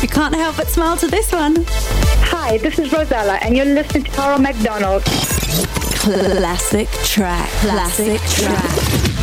You 0.00 0.06
can't 0.06 0.32
help 0.32 0.58
but 0.58 0.68
smile 0.68 0.96
to 0.98 1.08
this 1.08 1.32
one. 1.32 1.64
Hi, 1.66 2.58
this 2.58 2.78
is 2.78 2.90
Rozalla, 2.90 3.40
and 3.42 3.56
you're 3.56 3.66
listening 3.66 4.04
to 4.04 4.10
Tara 4.12 4.38
McDonald. 4.38 5.02
Classic 5.06 6.88
track. 7.02 7.50
Classic 7.62 8.20
track. 8.20 9.16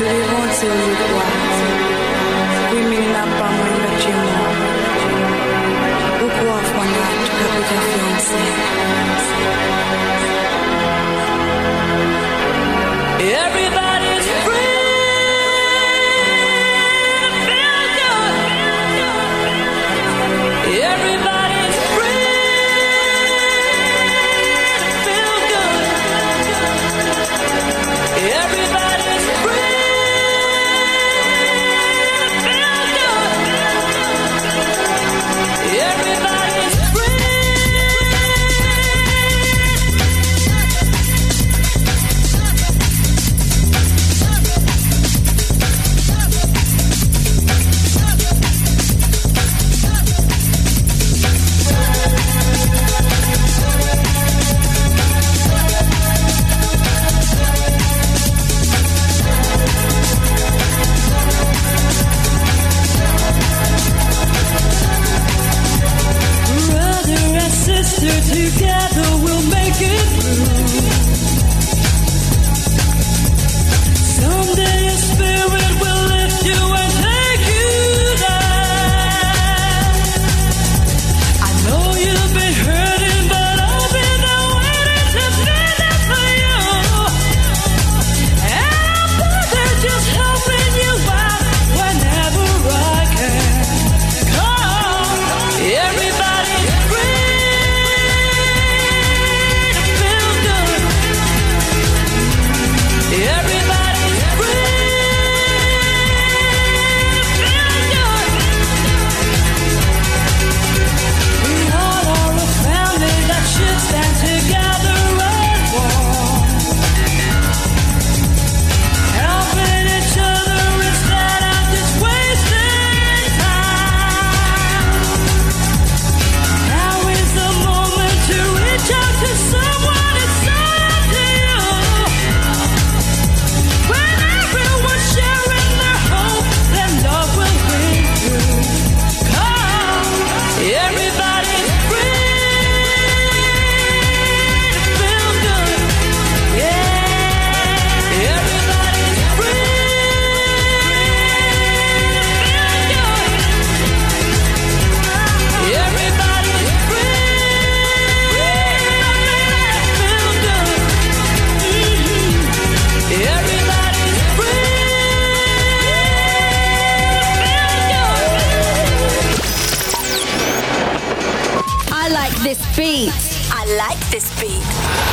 Everybody's 0.00 1.07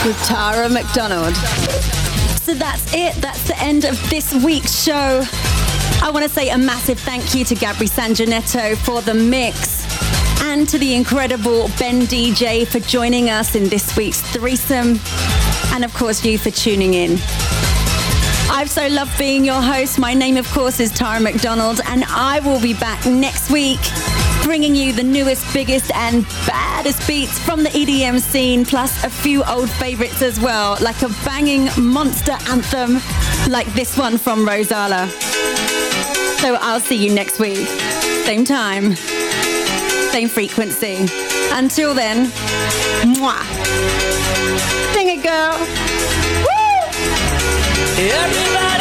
With 0.05 0.23
Tara 0.25 0.69
McDonald. 0.69 1.35
So 2.43 2.53
that's 2.53 2.93
it. 2.93 3.15
That's 3.15 3.47
the 3.47 3.57
end 3.57 3.85
of 3.85 3.97
this 4.11 4.35
week's 4.35 4.83
show. 4.83 5.23
I 6.03 6.11
want 6.13 6.23
to 6.23 6.29
say 6.29 6.49
a 6.49 6.57
massive 6.59 6.99
thank 6.99 7.33
you 7.33 7.43
to 7.45 7.55
Gabri 7.55 7.89
Sanjanetto 7.89 8.77
for 8.77 9.01
the 9.01 9.15
mix 9.15 9.83
and 10.43 10.69
to 10.69 10.77
the 10.77 10.93
incredible 10.93 11.69
Ben 11.79 12.01
DJ 12.01 12.67
for 12.67 12.79
joining 12.81 13.31
us 13.31 13.55
in 13.55 13.67
this 13.67 13.97
week's 13.97 14.21
threesome. 14.21 14.99
And 15.73 15.83
of 15.83 15.91
course, 15.95 16.23
you 16.23 16.37
for 16.37 16.51
tuning 16.51 16.93
in. 16.93 17.13
I've 18.51 18.69
so 18.69 18.87
loved 18.87 19.17
being 19.17 19.43
your 19.43 19.59
host. 19.59 19.97
My 19.97 20.13
name, 20.13 20.37
of 20.37 20.47
course, 20.51 20.79
is 20.79 20.91
Tara 20.91 21.19
McDonald, 21.19 21.81
and 21.87 22.03
I 22.07 22.41
will 22.41 22.61
be 22.61 22.75
back 22.75 23.03
next 23.07 23.49
week 23.49 23.79
bringing 24.45 24.75
you 24.75 24.93
the 24.93 25.03
newest, 25.03 25.51
biggest, 25.53 25.91
and 25.95 26.23
baddest 26.45 27.05
beats 27.07 27.39
from 27.39 27.63
the 27.63 27.69
EDM 27.69 28.19
scene, 28.19 28.63
plus 28.63 29.03
a 29.03 29.09
few 29.09 29.43
old 29.45 29.69
favorites 29.69 30.21
as 30.21 30.39
well, 30.39 30.77
like 30.81 31.01
a 31.01 31.09
banging 31.25 31.67
monster 31.81 32.37
anthem 32.49 33.01
like 33.49 33.65
this 33.73 33.97
one 33.97 34.17
from 34.19 34.45
Rozalla. 34.45 35.09
So 36.41 36.57
I'll 36.61 36.79
see 36.79 36.95
you 36.95 37.13
next 37.13 37.39
week. 37.39 37.67
Same 38.23 38.45
time, 38.45 38.95
same 40.11 40.29
frequency. 40.29 41.07
Until 41.51 41.95
then, 41.95 42.27
mwah. 43.15 43.43
Sing 44.93 45.07
it, 45.09 45.23
girl. 45.23 45.57
Woo! 46.45 46.85
Everybody's 47.97 48.53
free. 48.53 48.74